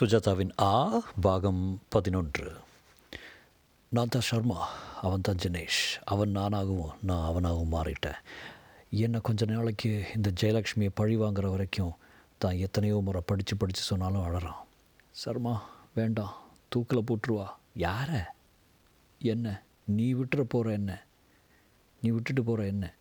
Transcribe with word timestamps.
சுஜாதாவின் 0.00 0.50
ஆ 0.60 1.02
பாகம் 1.20 1.80
பதினொன்று. 1.88 2.52
நான் 3.88 4.10
தான் 4.10 4.22
சர்மா 4.22 4.68
அவன் 5.02 5.20
தான் 5.20 5.36
ஜினேஷ். 5.42 5.80
அவன் 6.04 6.36
நானாகவும் 6.36 6.92
நான் 7.02 7.30
அவனாகவும் 7.30 7.72
மாறிட்டேன். 7.72 8.18
என்னை 8.90 9.20
கொஞ்ச 9.20 9.46
நாளைக்கு 9.46 10.04
இந்த 10.16 10.30
ஜெயலக்ஷ்மியை 10.40 10.88
பழி 10.94 11.16
வாங்குற 11.16 11.50
வரைக்கும் 11.50 11.92
தான் 12.38 12.56
எத்தனையோ 12.56 13.00
முறை 13.04 13.22
படித்து 13.26 13.56
படித்து 13.56 13.82
சொன்னாலும் 13.82 14.24
அழறான். 14.26 14.62
சர்மா 15.10 15.62
வேண்டாம் 15.94 16.36
தூக்கில் 16.68 17.04
போட்டுருவா. 17.06 17.46
யார? 17.76 18.24
என்ன? 19.18 19.62
நீ 19.84 20.14
விட்டுற 20.14 20.40
போகிற 20.40 20.72
என்ன? 20.72 21.04
நீ 22.02 22.10
விட்டுட்டு 22.10 22.42
போகிற 22.42 22.66
என்ன? 22.66 22.94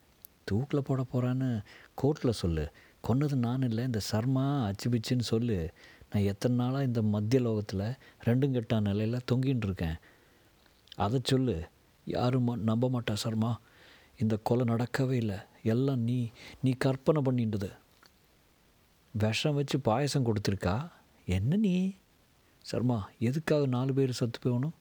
தூக்கில் 0.44 0.84
போட 0.84 1.06
போகிறான்னு 1.14 1.64
கோர்ட்டில் 2.02 2.40
சொல்லு. 2.44 2.72
கொன்னது 3.08 3.34
நான் 3.34 3.62
இல்லை 3.62 3.84
இந்த 3.84 4.00
சர்மா 4.00 4.66
அச்சு 4.66 4.90
பிச்சுன்னு 4.90 5.20
சொல்லு. 5.20 5.72
நான் 6.12 6.24
எத்தனை 6.24 6.58
நாளாக 6.58 6.84
இந்த 6.84 7.02
மத்திய 7.02 7.42
லோகத்தில் 7.42 7.96
ரெண்டும் 8.26 8.62
கெட்டான் 8.62 8.82
நிலையில் 8.82 9.20
தொங்கின்னு 9.32 9.64
இருக்கேன் 9.64 9.96
அதை 10.96 11.22
சொல்லு. 11.24 11.68
யாரும் 12.06 12.48
ம- 12.48 12.60
நம்ப 12.60 12.90
மாட்டா 12.90 13.14
சர்மா. 13.14 13.60
இந்த 14.18 14.38
கொலை 14.44 14.66
நடக்கவே 14.66 15.12
இல்லை. 15.12 15.36
எல்லாம் 15.64 16.00
நீ 16.00 16.30
நீ 16.62 16.72
கற்பனை 16.72 17.22
பண்ணிட்டது 17.22 17.72
விஷம் 19.12 19.54
வச்சு 19.54 19.80
பாயசம் 19.80 20.26
கொடுத்துருக்கா? 20.26 20.92
என்ன 21.26 21.56
நீ? 21.56 21.94
சர்மா 22.62 23.10
எதுக்காக 23.20 23.66
நாலு 23.66 23.94
பேர் 23.94 24.12
செத்து 24.12 24.40
போகணும்? 24.42 24.74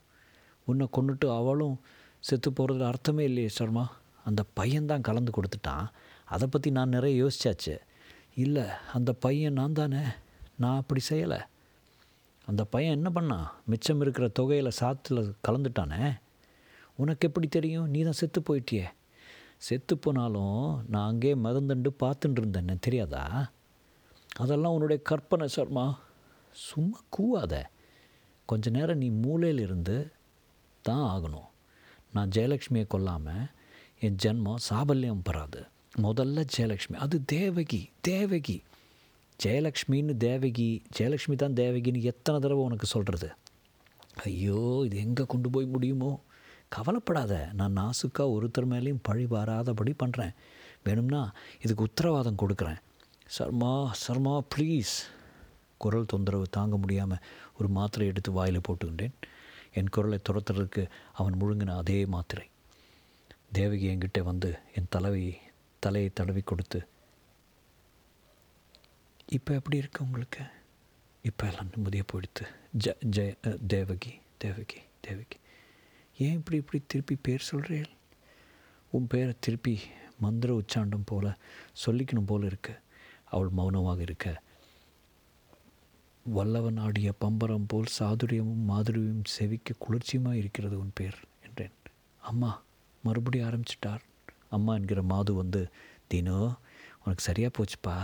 உன்னை 0.64 0.88
கொண்டுட்டு 0.92 1.36
அவளும் 1.36 1.80
செத்து 2.20 2.50
போகிறதுல 2.50 2.86
அர்த்தமே 2.86 3.24
இல்லையே 3.24 3.48
சர்மா. 3.48 3.96
அந்த 4.24 4.44
பையன்தான் 4.60 5.00
கலந்து 5.00 5.32
கொடுத்துட்டான். 5.32 5.88
அதை 6.24 6.48
பற்றி 6.48 6.70
நான் 6.70 6.88
நிறைய 6.88 7.26
யோசிச்சாச்சு. 7.26 7.78
இல்லை 8.34 8.62
அந்த 8.92 9.12
பையன் 9.12 9.52
நான் 9.52 9.72
தானே? 9.72 10.02
நான் 10.58 10.76
அப்படி 10.76 11.00
செய்யலை. 11.08 11.40
அந்த 12.46 12.64
பையன் 12.64 13.04
என்ன 13.04 13.10
பண்ணான் 13.14 13.46
மிச்சம் 13.64 14.00
இருக்கிற 14.00 14.28
தொகையில் 14.28 14.70
சாத்தில் 14.80 15.32
கலந்துட்டானே. 15.48 16.18
உனக்கு 16.96 17.28
எப்படி 17.28 17.48
தெரியும்? 17.48 17.88
நீ 17.88 18.02
தான் 18.02 18.12
செத்து 18.12 18.40
போயிட்டியே. 18.40 18.84
செத்து 19.56 19.98
போனாலும் 19.98 20.84
நான் 20.88 21.08
அங்கேயே 21.08 21.34
மதந்துண்டு 21.34 21.86
பார்த்துட்டு 22.00 22.36
இருந்தேன் 22.36 22.78
தெரியாதா? 22.80 23.50
அதெல்லாம் 24.36 24.72
உன்னுடைய 24.72 25.02
கற்பனை 25.02 25.48
சர்மா. 25.48 25.98
சும்மா 26.52 27.00
கூவாத. 27.18 27.64
கொஞ்ச 28.44 28.70
நேரம் 28.70 28.98
நீ 28.98 29.08
மூலையில் 29.08 29.58
இருந்து 29.58 30.12
தான் 30.82 31.20
ஆகணும். 31.20 31.48
நான் 32.12 32.28
ஜெயலக்ஷ்மியை 32.28 32.86
கொல்லாமல் 32.86 33.46
என் 34.00 34.16
ஜென்மம் 34.22 34.56
சாபல்யம் 34.70 35.20
பெறாது. 35.22 35.66
முதல்ல 36.02 36.46
ஜெயலக்ஷ்மி 36.56 36.92
அது 36.92 37.24
தேவகி 37.24 37.90
தேவகி. 38.00 38.62
ஜெயலக்ஷ்மின்னு 39.40 40.14
தேவகி 40.16 40.68
ஜெயலக்ஷ்மி 40.96 41.36
தான் 41.36 41.56
தேவகின்னு 41.60 42.00
எத்தனை 42.02 42.38
தடவை 42.40 42.62
உனக்கு 42.64 42.86
சொல்கிறது 42.86 43.28
ஐயோ 44.24 44.60
இது 44.86 44.96
எங்கே 44.96 45.24
கொண்டு 45.24 45.48
போய் 45.50 45.66
முடியுமோ? 45.66 46.10
கவலைப்படாத 46.68 47.34
நான் 47.52 47.76
நாசுக்கா 47.78 48.24
ஒருத்தர் 48.34 48.70
மேலேயும் 48.72 49.04
பழி 49.08 49.24
வாராதபடி 49.26 49.92
பண்ணுறேன் 50.02 50.34
வேணும்னா 50.84 51.22
இதுக்கு 51.62 51.82
உத்தரவாதம் 51.82 52.40
கொடுக்குறேன். 52.42 52.80
சர்மா 53.26 53.72
சர்மா 54.02 54.34
ப்ளீஸ் 54.54 54.96
குரல் 55.78 56.10
தொந்தரவு 56.12 56.46
தாங்க 56.50 56.76
முடியாமல் 56.76 57.24
ஒரு 57.58 57.68
மாத்திரை 57.68 58.06
எடுத்து 58.08 58.32
வாயில் 58.32 58.66
போட்டுக்கிட்டேன் 58.68 59.16
என் 59.72 59.92
குரலை 59.94 60.18
துரத்துறதுக்கு 60.28 60.82
அவன் 61.12 61.38
முழுங்கின 61.40 61.76
அதே 61.76 61.98
மாத்திரை. 62.14 62.46
தேவகி 63.52 63.86
என்கிட்ட 63.92 64.20
வந்து 64.22 64.50
என் 64.74 64.90
தலைவி 64.90 65.26
தலையை 65.82 66.10
தடவி 66.14 66.40
கொடுத்து 66.40 66.78
இப்போ 69.36 69.54
எப்படி 69.54 69.76
இருக்கு 69.76 70.04
உங்களுக்கு? 70.04 70.42
இப்போ 71.28 71.44
எல்லாம் 71.48 71.70
நிம்மதியாக 71.72 72.06
போயிடுத்து. 72.10 72.44
ஜ 72.84 72.92
ஜெய 73.16 73.32
தேவகி 73.72 74.12
தேவகி 74.38 74.80
தேவகி. 75.00 75.38
ஏன் 76.16 76.36
இப்படி 76.38 76.56
இப்படி 76.56 76.78
திருப்பி 76.86 77.14
பேர் 77.26 77.48
சொல்கிறீள் 77.50 77.90
உன் 78.92 79.06
பேரை 79.06 79.32
திருப்பி 79.40 79.74
மந்திர 80.24 80.54
உச்சாண்டம் 80.60 81.04
போல் 81.04 81.28
சொல்லிக்கணும் 81.82 82.28
போல் 82.30 82.46
இருக்கு. 82.50 82.74
அவள் 83.24 83.50
மௌனமாக 83.58 84.00
இருக்க. 84.00 84.28
வல்லவன் 86.36 86.80
ஆடிய 86.86 87.12
பம்பரம் 87.24 87.68
போல் 87.72 87.94
சாதுரியமும் 87.98 88.64
மாதுரியமும் 88.70 89.28
செவிக்க 89.38 89.76
குளிர்ச்சியுமாக 89.78 90.40
இருக்கிறது 90.42 90.78
உன் 90.78 90.96
பேர் 91.00 91.18
என்றேன். 91.48 91.76
அம்மா 92.22 92.50
மறுபடியும் 93.04 93.48
ஆரம்பிச்சிட்டார். 93.50 94.02
அம்மா 94.48 94.74
என்கிற 94.74 95.02
மாது 95.02 95.34
வந்து 95.34 95.62
தினோ 96.08 96.40
உனக்கு 97.04 97.24
சரியாக 97.28 97.52
போச்சுப்பா. 97.58 97.96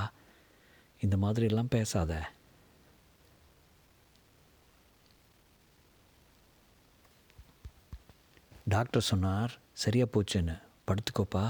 இந்த 1.04 1.16
மாதிரியெல்லாம் 1.16 1.72
பேசாத. 1.74 2.12
டாக்டர் 8.64 9.02
சொன்னார் 9.02 9.58
சரியாக 9.72 10.10
போச்சுன்னு. 10.14 10.54
படுத்துக்கோப்பா. 10.86 11.44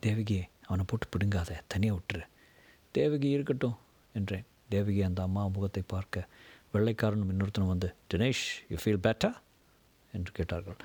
தேவகி 0.00 0.38
அவனை 0.66 0.84
போட்டு 0.88 1.06
பிடுங்காத. 1.08 1.60
தனியாக 1.66 2.00
விட்டுரு. 2.00 2.24
தேவகி 2.92 3.28
இருக்கட்டும் 3.28 3.76
என்றேன். 4.12 4.44
தேவகி 4.68 5.02
அந்த 5.02 5.22
அம்மா 5.22 5.46
முகத்தை 5.46 5.82
பார்க்க 5.86 6.28
வெள்ளைக்காரனும் 6.74 7.30
இன்னொருத்தனும் 7.32 7.66
வந்து 7.66 7.94
தினேஷ் 8.14 8.44
யூ 8.68 8.76
ஃபீல் 8.82 9.02
பேட்டா 9.06 9.30
என்று 10.12 10.32
கேட்டார்கள். 10.32 10.76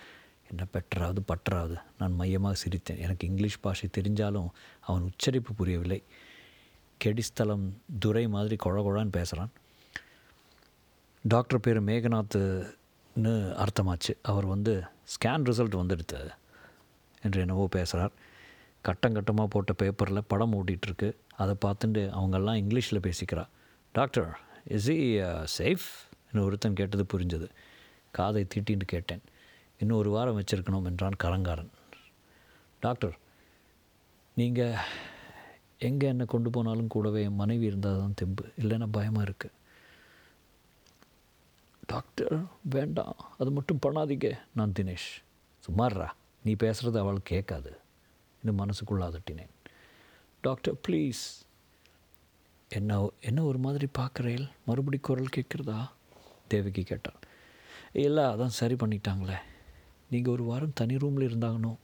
என்ன 0.49 0.65
பெட்டராவது 0.73 1.21
பட்டராவது. 1.27 1.81
நான் 1.97 2.15
மையமாக 2.15 2.59
சிரித்தேன். 2.63 2.99
எனக்கு 2.99 3.27
இங்கிலீஷ் 3.27 3.59
பாஷை 3.59 3.89
தெரிஞ்சாலும் 3.97 4.49
அவன் 4.79 5.01
உச்சரிப்பு 5.01 5.53
புரியவில்லை. 5.53 6.03
கெடிஸ்தலம் 7.03 7.65
துரை 8.03 8.23
மாதிரி 8.35 8.55
குழ 8.63 8.75
குழான்னு 8.85 9.13
பேசுகிறான் 9.17 9.51
டாக்டர் 11.23 11.63
பேர் 11.65 11.79
மேகநாத்துன்னு 11.89 13.33
அர்த்தமாச்சு. 13.63 14.13
அவர் 14.31 14.47
வந்து 14.53 14.73
ஸ்கேன் 15.13 15.45
ரிசல்ட் 15.49 15.79
வந்துடுத்து 15.81 16.19
என்று 17.25 17.39
என்னவோ 17.45 17.67
பேசுகிறார் 17.77 18.13
கட்டம் 18.85 19.15
கட்டமாக 19.15 19.47
போட்ட 19.53 19.73
பேப்பரில் 19.81 20.27
படம் 20.31 20.53
ஓட்டிகிட்ருக்கு 20.57 21.09
அதை 21.41 21.53
பார்த்துட்டு 21.65 22.01
அவங்கெல்லாம் 22.17 22.59
இங்கிலீஷில் 22.63 23.05
பேசிக்கிறா. 23.07 23.43
டாக்டர் 23.95 24.29
இஸ் 24.75 24.89
இ 24.95 24.99
சேஃப் 25.57 25.87
என்று 26.29 26.43
ஒருத்தன் 26.45 26.77
கேட்டது 26.79 27.05
புரிஞ்சது. 27.13 27.47
காதை 28.17 28.43
தீட்டின்னு 28.53 28.85
கேட்டேன். 28.93 29.23
இன்னும் 29.81 29.99
ஒரு 30.01 30.09
வாரம் 30.15 30.37
வச்சிருக்கணும் 30.39 30.87
என்றான் 30.89 31.17
கரங்காரன் 31.23 31.71
டாக்டர் 32.85 33.15
நீங்கள் 34.39 34.77
எங்கே 35.79 36.07
என்னை 36.07 36.25
கொண்டு 36.25 36.49
போனாலும் 36.49 36.87
கூடவே 36.87 37.23
என் 37.23 37.35
மனைவி 37.35 37.65
இருந்தால் 37.65 37.97
தான் 37.97 38.13
தெம்பு. 38.15 38.45
இல்லைன்னா 38.59 38.87
பயமாக 38.91 39.31
இருக்குது 39.31 39.55
டாக்டர் 41.85 42.43
வேண்டாம். 42.69 43.15
அது 43.37 43.51
மட்டும் 43.51 43.79
பண்ணாதீங்க. 43.85 44.37
நான் 44.55 44.73
தினேஷ். 44.79 45.09
சுமார்ரா 45.65 46.07
நீ 46.43 46.53
பேசுகிறது 46.53 46.97
அவள் 46.97 47.19
கேட்காது. 47.23 47.77
இன்னும் 48.43 48.67
மனசுக்குள்ளே 48.67 49.05
அதட்டினேன். 49.09 49.53
Doctor 50.41 50.75
please. 50.87 51.23
என்ன 52.69 53.09
என்ன 53.21 53.43
ஒரு 53.43 53.57
மாதிரி 53.57 53.87
பார்க்குறேன் 53.97 54.49
மறுபடி 54.65 54.97
குரல் 54.97 55.35
கேட்குறதா? 55.35 55.89
தேவகி 56.47 56.83
கேட்டாள். 56.83 57.19
இல்லை 57.93 58.23
அதான் 58.23 58.57
சரி 58.59 58.73
பண்ணிட்டாங்களே. 58.73 59.37
நீங்கள் 60.09 60.33
ஒரு 60.33 60.43
வாரம் 60.43 60.73
தனி 60.73 60.97
ரூமில் 60.97 61.27
இருந்தாங்கனோ 61.29 61.75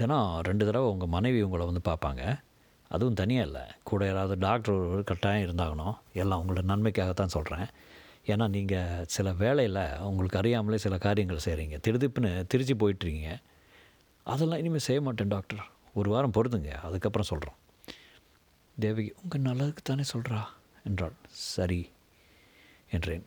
தினம் 0.00 0.40
ரெண்டு 0.40 0.64
தடவை 0.66 0.86
உங்கள் 0.92 1.12
மனைவி 1.16 1.40
உங்களை 1.42 1.64
வந்து 1.66 1.82
பார்ப்பாங்க. 1.90 2.22
அதுவும் 2.88 3.18
தனியாக 3.20 3.46
இல்லை. 3.46 3.62
கூட 3.88 4.06
யாராவது 4.06 4.34
டாக்டர் 4.38 4.74
ஒரு 4.74 5.04
கட்டாயம் 5.04 5.44
இருந்தாகணும். 5.46 5.96
எல்லாம் 6.12 6.40
உங்களோட 6.42 6.62
நன்மைக்காகத்தான் 6.70 7.34
சொல்கிறேன் 7.36 7.66
ஏன்னா 8.26 8.48
நீங்கள் 8.48 9.04
சில 9.14 9.32
வேலையில் 9.42 9.80
உங்களுக்கு 10.08 10.38
அறியாமலே 10.38 10.78
சில 10.84 10.98
காரியங்கள் 10.98 11.44
செய்கிறீங்க 11.44 11.78
திருதிப்புன்னு 11.86 12.30
திருச்சி 12.46 12.74
போயிட்டுருக்கீங்க. 12.74 13.32
அதெல்லாம் 14.22 14.58
இனிமேல் 14.58 14.86
செய்ய 14.88 15.00
மாட்டேன் 15.02 15.32
டாக்டர் 15.34 15.62
ஒரு 15.94 16.10
வாரம் 16.10 16.36
பொறுத்துங்க. 16.36 16.72
அதுக்கப்புறம் 16.88 17.30
சொல்கிறோம் 17.32 17.58
தேவகி 18.76 19.10
உங்கள் 19.22 19.44
நல்லதுக்கு 19.48 19.82
தானே 19.82 20.04
சொல்கிறா 20.12 20.40
என்றாள். 20.84 21.16
சரி 21.30 21.90
என்றேன். 22.90 23.26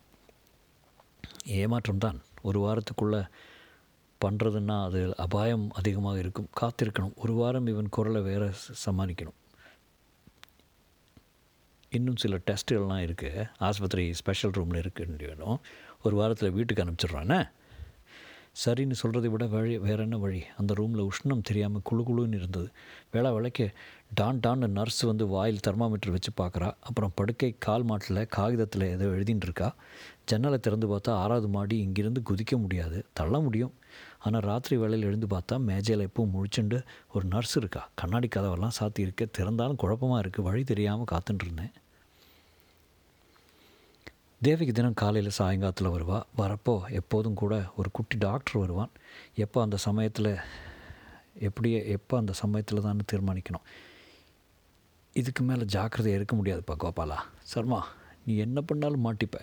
ஏமாற்றம் 1.59 2.03
தான். 2.05 2.19
ஒரு 2.41 2.59
வாரத்துக்குள்ளே 2.65 3.21
பண்ணுறதுன்னா 4.25 4.83
அது 4.83 5.17
அபாயம் 5.17 5.69
அதிகமாக 5.71 6.19
இருக்கும். 6.19 6.49
காத்திருக்கணும். 6.61 7.13
ஒரு 7.15 7.33
வாரம் 7.33 7.67
இவன் 7.67 7.89
குரலை 7.89 8.21
வேற 8.21 8.53
சமாளிக்கணும். 8.85 9.37
இன்னும் 11.89 12.15
சில 12.15 12.37
டெஸ்ட்டுகள்லாம் 12.37 13.03
இருக்குது 13.07 13.45
ஆஸ்பத்திரி 13.57 14.13
ஸ்பெஷல் 14.13 14.51
ரூமில் 14.51 14.79
இருக்குன்னு 14.79 15.27
வேணும். 15.27 15.59
ஒரு 16.03 16.15
வாரத்தில் 16.15 16.51
வீட்டுக்கு 16.51 16.83
அனுப்பிச்சிடுறானே. 16.83 17.39
சரின்னு 18.65 18.95
சொல்கிறதை 19.01 19.25
விட 19.25 19.45
வழி 19.45 19.77
வேற 19.77 20.03
என்ன 20.03 20.17
வழி? 20.17 20.43
அந்த 20.57 20.73
ரூமில் 20.73 21.09
உஷ்ணம் 21.09 21.41
தெரியாமல் 21.41 21.83
குளு 21.89 22.03
குளுன்னு 22.07 22.33
இருந்தது. 22.33 22.69
வேளா 23.11 23.33
விளக்க 23.33 23.69
டான் 24.13 24.39
டான்னு 24.47 24.67
நர்ஸ் 24.67 25.01
வந்து 25.01 25.27
வாயில் 25.27 25.63
தெர்மாமீட்டர் 25.67 26.15
வச்சு 26.15 26.31
பார்க்குறா 26.37 26.69
அப்புறம் 26.79 27.11
படுக்கை 27.15 27.55
கால் 27.59 27.83
மாட்டில் 27.83 28.27
காகிதத்தில் 28.27 28.81
ஏதோ 28.81 29.05
எழுதின்னு 29.05 29.47
இருக்கா. 29.49 29.75
ஜன்னலை 30.25 30.59
திறந்து 30.59 30.87
பார்த்தா 30.93 31.09
ஆறாவது 31.09 31.47
மாடி 31.47 31.77
இங்கிருந்து 31.77 32.23
குதிக்க 32.29 32.57
முடியாது. 32.57 33.05
தள்ள 33.13 33.39
முடியும். 33.39 33.73
ஆனால் 34.27 34.45
ராத்திரி 34.49 34.75
வேளையில் 34.81 35.07
எழுந்து 35.09 35.27
பார்த்தா 35.33 35.55
மேஜையில் 35.69 36.05
எப்பவும் 36.07 36.33
முழிச்சுண்டு 36.35 36.77
ஒரு 37.13 37.25
நர்ஸ் 37.33 37.57
இருக்கா. 37.61 37.81
கண்ணாடி 38.01 38.27
கதவெல்லாம் 38.35 38.77
சாத்தி 38.79 39.03
இருக்க. 39.05 39.25
திறந்தாலும் 39.37 39.81
குழப்பமாக 39.83 40.21
இருக்குது 40.23 40.47
வழி 40.49 40.63
தெரியாமல் 40.71 41.11
காத்துட்டுருந்தேன் 41.11 41.75
தேவிக்கு 44.41 44.73
தினம் 44.77 44.99
காலையில் 45.01 45.37
சாயங்காலத்தில் 45.37 45.93
வருவா. 45.93 46.17
வரப்போ 46.41 46.73
எப்போதும் 46.99 47.37
கூட 47.41 47.53
ஒரு 47.77 47.89
குட்டி 47.97 48.15
டாக்டர் 48.25 48.59
வருவான். 48.63 48.91
எப்போ 49.43 49.61
அந்த 49.65 49.77
சமயத்தில் 49.85 50.31
எப்படியே 51.47 51.79
எப்போ 51.95 52.13
அந்த 52.21 52.33
சமயத்தில் 52.41 52.85
தான் 52.87 53.07
தீர்மானிக்கணும்? 53.11 53.65
இதுக்கு 55.13 55.41
மேலே 55.49 55.63
ஜாக்கிரதையாக 55.75 56.19
இருக்க 56.19 56.35
முடியாதுப்பா 56.35 56.75
கோபாலா. 56.83 57.17
சர்மா 57.51 57.79
நீ 58.25 58.33
என்ன 58.45 58.61
பண்ணாலும் 58.61 59.05
மாட்டிப்ப. 59.05 59.37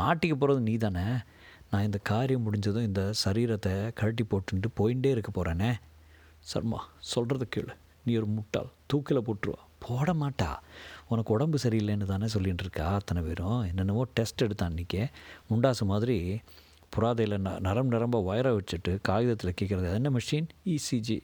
மாட்டிக்க 0.00 0.34
போகிறது 0.40 0.60
நீ 0.68 0.74
தானே 0.76 1.04
நான் 1.70 1.84
இந்த 1.84 1.98
காரியம் 1.98 2.42
முடிஞ்சதும் 2.42 2.84
இந்த 2.84 3.02
சரீரத்தை 3.24 3.92
கழட்டி 3.94 4.24
போட்டுட்டு 4.30 4.68
போயிட்டே 4.78 5.10
இருக்க 5.16 5.30
போகிறேனே 5.32 5.70
சர்மா 6.50 6.80
சொல்கிறத 7.14 7.44
கேளு. 7.54 7.72
நீ 8.04 8.12
ஒரு 8.16 8.26
முட்டாள் 8.26 8.68
தூக்கில் 8.86 9.26
போட்டுருவா. 9.28 9.60
போட 9.78 10.12
மாட்டா. 10.12 10.50
உனக்கு 11.08 11.32
உடம்பு 11.32 11.58
சரியில்லைன்னு 11.62 12.04
தானே 12.04 12.26
சொல்லிகிட்டு 12.26 12.64
இருக்கா 12.66 12.86
அத்தனை 12.94 13.22
பேரும். 13.22 13.60
என்னென்னவோ 13.68 14.04
டெஸ்ட் 14.14 14.44
எடுத்தான் 14.46 14.72
அன்றைக்கி 14.72 15.00
முண்டாசு 15.50 15.84
மாதிரி 15.84 16.40
புறாதையில் 16.96 17.36
ந 17.42 17.50
நரம் 17.66 17.90
நரம்ப 17.94 18.18
வயரை 18.22 18.52
வச்சுட்டு 18.56 18.92
காகிதத்தில் 19.02 19.58
கேட்குறது 19.60 19.94
என்ன 19.94 20.10
மிஷின் 20.10 20.48
இசிஜி 20.74 21.18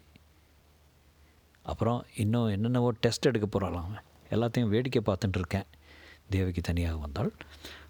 அப்புறம் 1.62 2.00
இன்னும் 2.16 2.48
என்னென்னவோ 2.48 2.90
டெஸ்ட் 3.00 3.28
எடுக்க 3.30 3.46
போகிறாளாம் 3.48 3.92
எல்லாத்தையும் 4.30 4.72
வேடிக்கை 4.74 5.02
பார்த்துட்டு 5.06 5.38
இருக்கேன் 5.40 6.60
தனியாக 6.62 6.96
வந்தாள். 6.96 7.32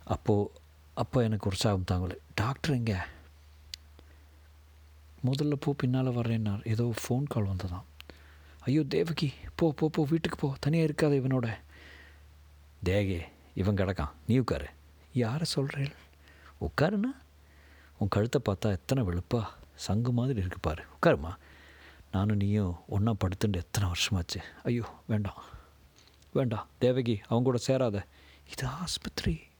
அப்போது 0.04 0.50
அப்போ 0.94 1.22
எனக்கு 1.22 1.48
உற்சாகம் 1.48 1.84
தாங்கலை. 1.92 2.16
டாக்டர் 2.34 2.74
எங்கே? 2.74 2.96
முதல்ல 5.26 5.54
போ 5.54 5.72
பின்னால் 5.72 6.06
வர்றேன்னார். 6.06 6.68
ஏதோ 6.68 6.94
ஃபோன் 7.02 7.22
கால் 7.28 7.46
வந்ததாம். 7.46 7.84
ஐயோ 8.58 8.84
தேவகி 8.84 9.32
போ 9.54 9.72
போ 9.72 9.88
போ 9.88 10.06
வீட்டுக்கு 10.10 10.38
போ. 10.38 10.54
தனியாக 10.60 10.92
இருக்காத 10.92 11.12
இவனோட. 11.12 11.54
தேகே 12.84 13.20
இவன் 13.54 13.74
கிடக்கான். 13.74 14.10
நீ 14.26 14.38
உட்காரு. 14.38 14.66
யாரை 15.12 15.44
சொல்கிறேன் 15.44 15.92
உட்காருண்ணா. 16.60 17.12
உன் 17.98 18.08
கழுத்தை 18.08 18.40
பார்த்தா 18.44 18.70
எத்தனை 18.70 19.04
வெளுப்பா. 19.04 19.44
சங்கு 19.74 20.12
மாதிரி 20.12 20.38
இருக்கு 20.38 20.58
பாரு. 20.60 20.82
உட்காருமா. 21.02 21.34
நானும் 22.12 22.36
நீயும் 22.36 22.76
ஒன்றா 22.88 23.12
படுத்துட்டு 23.12 23.56
எத்தனை 23.56 23.88
வருஷமாச்சு. 23.88 24.42
ஐயோ 24.64 24.84
வேண்டாம். 25.06 25.42
வேண்டாம். 26.32 26.66
தேவகி 26.78 27.20
அவங்க 27.24 27.44
கூட 27.44 27.56
சேராத. 27.56 28.06
இது 28.50 28.66
ஆஸ்பத்திரி. 28.66 29.50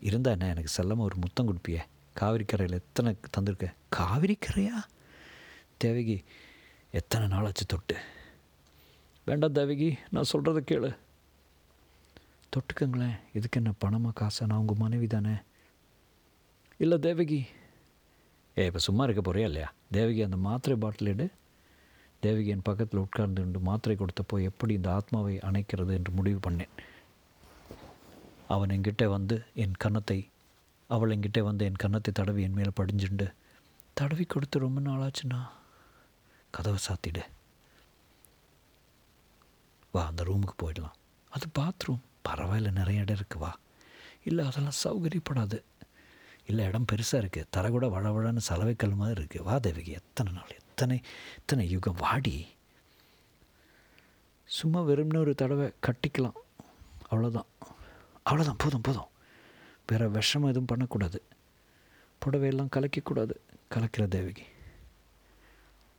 இருந்தால் 0.00 0.32
என்ன? 0.32 0.48
எனக்கு 0.48 0.68
செல்லமாக 0.68 1.04
ஒரு 1.04 1.16
முத்தம் 1.16 1.48
கொடுப்பியே. 1.48 1.80
காவிரிக்கரையில் 2.20 2.72
எத்தனை 2.72 3.16
தந்திருக்க? 3.38 3.74
காவிரிக்கரையா 3.96 4.78
தேவகி 5.76 6.24
எத்தனை 6.90 7.38
நாளாச்சு 7.38 7.66
தொட்டு? 7.66 7.96
வேண்டாம் 9.24 9.52
தேவகி 9.52 9.98
நான் 10.10 10.30
சொல்கிறத 10.32 10.60
கேளு. 10.70 10.96
தொட்டுக்கங்களேன். 12.50 13.18
இதுக்கு 13.32 13.62
என்ன 13.62 13.72
பணமாக 13.84 14.12
காசா? 14.20 14.46
நான் 14.46 14.58
உங்கள் 14.58 14.76
மனைவி 14.78 15.06
தானே. 15.06 15.34
இல்லை 16.78 16.98
தேவகி. 16.98 17.46
ஏ 18.58 18.64
இப்போ 18.64 18.78
சும்மா 18.78 19.04
இருக்க 19.04 19.32
போறியா 19.32 19.44
இல்லையா? 19.44 19.72
தேவகி 19.90 20.22
அந்த 20.22 20.36
மாத்திரை 20.36 20.78
பாட்டில் 20.78 21.08
எடு. 21.08 21.30
தேவகி 22.20 22.46
என் 22.46 22.62
பக்கத்தில் 22.62 23.00
உட்கார்ந்து 23.00 23.60
மாத்திரை 23.60 23.96
கொடுத்தப்போ 23.96 24.42
எப்படி 24.42 24.74
இந்த 24.74 24.92
ஆத்மாவை 24.92 25.36
அணைக்கிறது 25.36 25.92
என்று 25.92 26.12
முடிவு 26.12 26.50
பண்ணேன். 26.50 26.68
அவன் 28.54 28.68
என்கிட்ட 28.68 29.04
வந்து 29.06 29.36
என் 29.54 29.76
கன்னத்தை 29.78 30.18
அவள் 30.94 31.12
என்கிட்ட 31.16 31.40
வந்து 31.40 31.64
என் 31.64 31.80
கன்னத்தை 31.82 32.12
தடவி 32.12 32.42
என் 32.42 32.52
மேலே 32.52 32.70
படிஞ்சுண்டு. 32.80 33.26
தடவி 33.92 34.24
கொடுத்து 34.24 34.58
ரொம்ப 34.58 34.80
நாளாச்சுண்ணா. 34.80 35.40
கதவை 36.50 36.78
சாத்திடு. 36.86 37.22
வா 39.92 40.06
அந்த 40.06 40.22
ரூமுக்கு 40.24 40.56
போயிடலாம். 40.62 40.96
அது 41.30 41.46
பாத்ரூம். 41.58 42.02
பரவாயில்ல 42.28 42.72
நிறைய 42.72 43.00
இடம் 43.00 43.16
இருக்குது 43.16 43.38
வா. 43.38 43.58
இல்லை 44.24 44.46
அதெல்லாம் 44.46 44.78
சௌகரியப்படாது. 44.84 45.58
இல்லை 46.46 46.64
இடம் 46.64 46.88
பெருசாக 46.92 47.20
இருக்குது 47.22 47.50
தர 47.50 47.70
கூட 47.70 47.86
வளவழன்னு 47.86 48.46
சலவைக்கல் 48.48 48.94
மாதிரி 48.94 49.24
இருக்குது 49.24 49.42
வா 49.42 49.58
தேவகி. 49.58 49.90
எத்தனை 49.90 50.32
நாள்? 50.32 50.56
எத்தனை 50.58 51.02
எத்தனை 51.38 51.70
யுகம்? 51.70 51.96
வாடி. 51.98 52.48
சும்மா 54.44 54.80
வெறும்னு 54.82 55.24
ஒரு 55.24 55.34
தடவை 55.34 55.72
கட்டிக்கலாம். 55.86 56.38
அவ்வளோதான் 57.10 57.50
அவ்வளோதான் 58.30 58.58
போதும் 58.58 58.80
போதும். 58.80 59.08
வேறு 59.86 60.10
விஷம் 60.10 60.42
எதுவும் 60.42 60.64
பண்ணக்கூடாது. 60.64 61.22
புடவையெல்லாம் 62.24 62.68
கலக்கக்கூடாது. 62.76 63.34
கலக்கிற 63.74 64.08
தேவகி. 64.08 64.42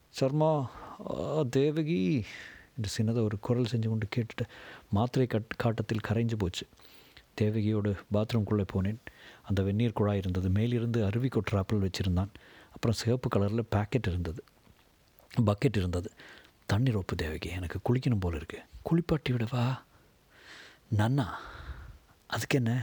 சர்மா 0.10 0.70
தேவகி 1.50 2.26
என்று 2.78 2.90
சின்னதாக 2.98 3.24
ஒரு 3.24 3.40
குரல் 3.40 3.68
செஞ்சு 3.72 3.88
கொண்டு 3.88 4.08
கேட்டுட்டு 4.16 4.46
மாத்திரை 4.90 5.28
கட் 5.28 5.54
காட்டத்தில் 5.58 6.06
கரைஞ்சு 6.08 6.34
போச்சு. 6.38 6.68
தேவகியோடு 7.42 7.96
பாத்ரூம்குள்ளே 8.14 8.66
போனேன். 8.74 8.98
அந்த 9.44 9.64
வெந்நீர் 9.64 9.94
குழாய் 9.94 10.18
இருந்தது. 10.18 10.50
மேலிருந்து 10.50 11.06
அருவி 11.06 11.28
கொட்டுறாப்பில் 11.28 11.90
வச்சுருந்தான். 11.90 12.30
அப்புறம் 12.74 12.98
சிவப்பு 12.98 13.30
கலரில் 13.30 13.66
பேக்கெட் 13.76 14.08
இருந்தது. 14.08 14.44
பக்கெட் 15.38 15.78
இருந்தது. 15.78 16.12
தண்ணீர் 16.66 16.96
ஒப்பு 16.96 17.16
தேவகி 17.16 17.50
எனக்கு 17.50 17.80
குளிக்கணும் 17.80 18.20
போல 18.20 18.38
இருக்குது 18.38 18.64
குளிப்பாட்டி 18.82 19.32
விடவா? 19.32 19.82
நன்னா. 20.98 21.28
அதுக்கு 22.34 22.58
என்ன 22.62 22.74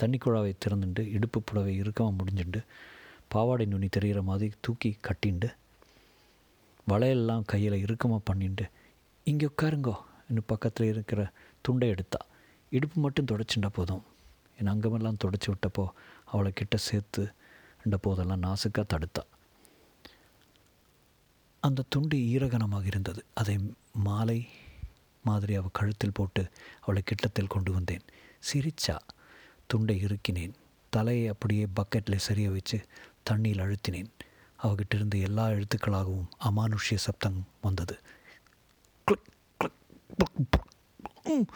தண்ணி 0.00 0.18
குழாவை 0.18 0.52
திறந்துண்டு 0.64 1.02
இடுப்பு 1.16 1.38
புடவை 1.42 1.72
இறுக்கமாக 1.82 2.16
முடிஞ்சுண்டு 2.18 2.60
பாவாடை 3.32 3.64
நுனி 3.66 3.88
தெரிகிற 3.96 4.20
மாதிரி 4.22 4.48
தூக்கி 4.60 4.90
கட்டிண்டு 5.06 5.48
வளையெல்லாம் 6.90 7.46
கையில் 7.52 7.82
இறுக்கமாக 7.84 8.20
பண்ணிண்டு 8.28 8.64
இங்கே 9.30 9.46
உட்காருங்கோ. 9.52 9.94
இன்னும் 10.28 10.50
பக்கத்தில் 10.52 10.90
இருக்கிற 10.92 11.20
துண்டை 11.60 11.88
எடுத்தா. 11.94 12.20
இடுப்பு 12.72 12.96
மட்டும் 13.04 13.28
தொடச்சுட்டா 13.30 13.68
போதும். 13.78 14.04
என் 14.58 14.70
அங்கமெல்லாம் 14.72 15.20
தொடச்சி 15.24 15.48
விட்டப்போ 15.52 15.84
அவளை 16.32 16.50
கிட்ட 16.52 16.76
சேர்த்து 16.88 17.22
இந்த 17.84 17.96
போதெல்லாம் 18.04 18.44
நாசுக்காக 18.46 18.84
தடுத்தா. 18.92 19.22
அந்த 21.62 21.86
துண்டு 21.88 22.16
ஈரகனமாக 22.32 22.86
இருந்தது. 22.92 23.20
அதை 23.40 23.56
மாலை 24.06 24.38
மாதிரி 25.28 25.54
அவள் 25.60 25.76
கழுத்தில் 25.78 26.16
போட்டு 26.18 26.42
அவளை 26.80 27.02
கிட்டத்தில் 27.02 27.52
கொண்டு 27.54 27.70
வந்தேன். 27.72 28.04
சிரிச்சா 28.52 28.98
துண்டை 29.66 30.04
இறுக்கினேன். 30.04 30.52
தலையை 30.90 31.28
அப்படியே 31.28 31.66
பக்கெட்டில் 31.76 32.16
சரிய 32.16 32.50
வச்சு 32.50 32.80
தண்ணியில் 33.30 33.62
அழுத்தினேன். 33.62 34.06
அவகிட்ட 34.62 34.94
இருந்து 34.94 35.20
எல்லா 35.20 35.48
எழுத்துக்களாகவும் 35.48 36.26
அமானுஷ்ய 36.44 36.94
சப்தம் 36.94 37.46
வந்தது. 37.60 37.98
கிளிக், 39.04 39.22
கிளிக், 39.56 41.54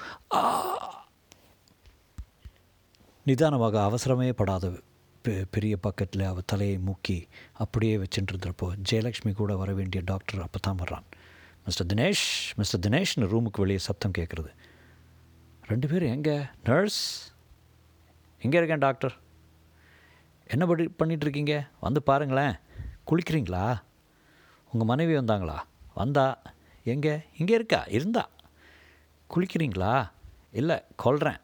நிதானமாக 3.24 3.80
அவசரமே 3.80 4.32
படாத 4.32 4.80
பெ- 5.24 5.44
பெரிய 5.50 5.78
பக்கெட்டில் 5.82 6.26
அவள் 6.26 6.42
தலையை 6.46 6.78
முக்கி 6.78 7.28
அப்படியே 7.52 7.96
வச்சுட்டுருந்தப்போ 7.96 8.74
ஜெயலக்ஷ்மி 8.90 9.32
கூட 9.32 9.56
வர 9.56 9.72
வேண்டிய 9.72 10.02
டாக்டர் 10.06 10.40
அப்போ 10.40 10.58
தான் 10.62 10.78
வர்றான். 10.78 11.04
மிஸ்டர் 11.64 11.86
தினேஷ் 11.86 12.56
மிஸ்டர் 12.56 12.80
தினேஷ்னு 12.80 13.20
ரூமுக்கு 13.20 13.58
வெளியே 13.58 13.78
சத்தம் 13.78 14.12
கேட்குறது 14.18 14.54
ரெண்டு 15.70 15.88
பேரும் 15.88 16.12
எங்கே? 16.12 16.36
நர்ஸ் 16.64 17.02
எங்கே 18.42 18.56
இருக்கேன் 18.56 18.78
டாக்டர் 18.78 19.14
என்ன 20.44 20.66
படி 20.66 20.84
பண்ணிகிட்ருக்கீங்க 20.98 21.54
வந்து 21.80 22.00
பாருங்களேன். 22.02 22.54
குளிக்கிறீங்களா? 23.08 23.64
உங்கள் 24.72 24.90
மனைவி 24.90 25.14
வந்தாங்களா? 25.16 25.56
வந்தா? 25.94 26.42
எங்கே? 26.84 27.14
இங்கே 27.38 27.54
இருக்கா? 27.54 27.80
இருந்தா? 27.88 28.28
குளிக்கிறீங்களா? 29.30 29.92
இல்லை 30.50 30.76
கொல்றேன். 31.04 31.40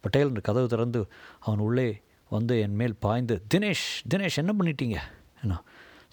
பட்டேல் 0.00 0.32
கதவு 0.40 0.68
திறந்து 0.68 1.00
அவன் 1.40 1.58
உள்ளே 1.58 1.88
வந்து 2.28 2.60
என் 2.60 2.74
மேல் 2.74 2.96
பாய்ந்து 2.96 3.44
தினேஷ் 3.54 3.86
தினேஷ் 4.14 4.40
என்ன 4.42 4.54
பண்ணிட்டீங்க? 4.58 4.98
என்ன 5.42 5.62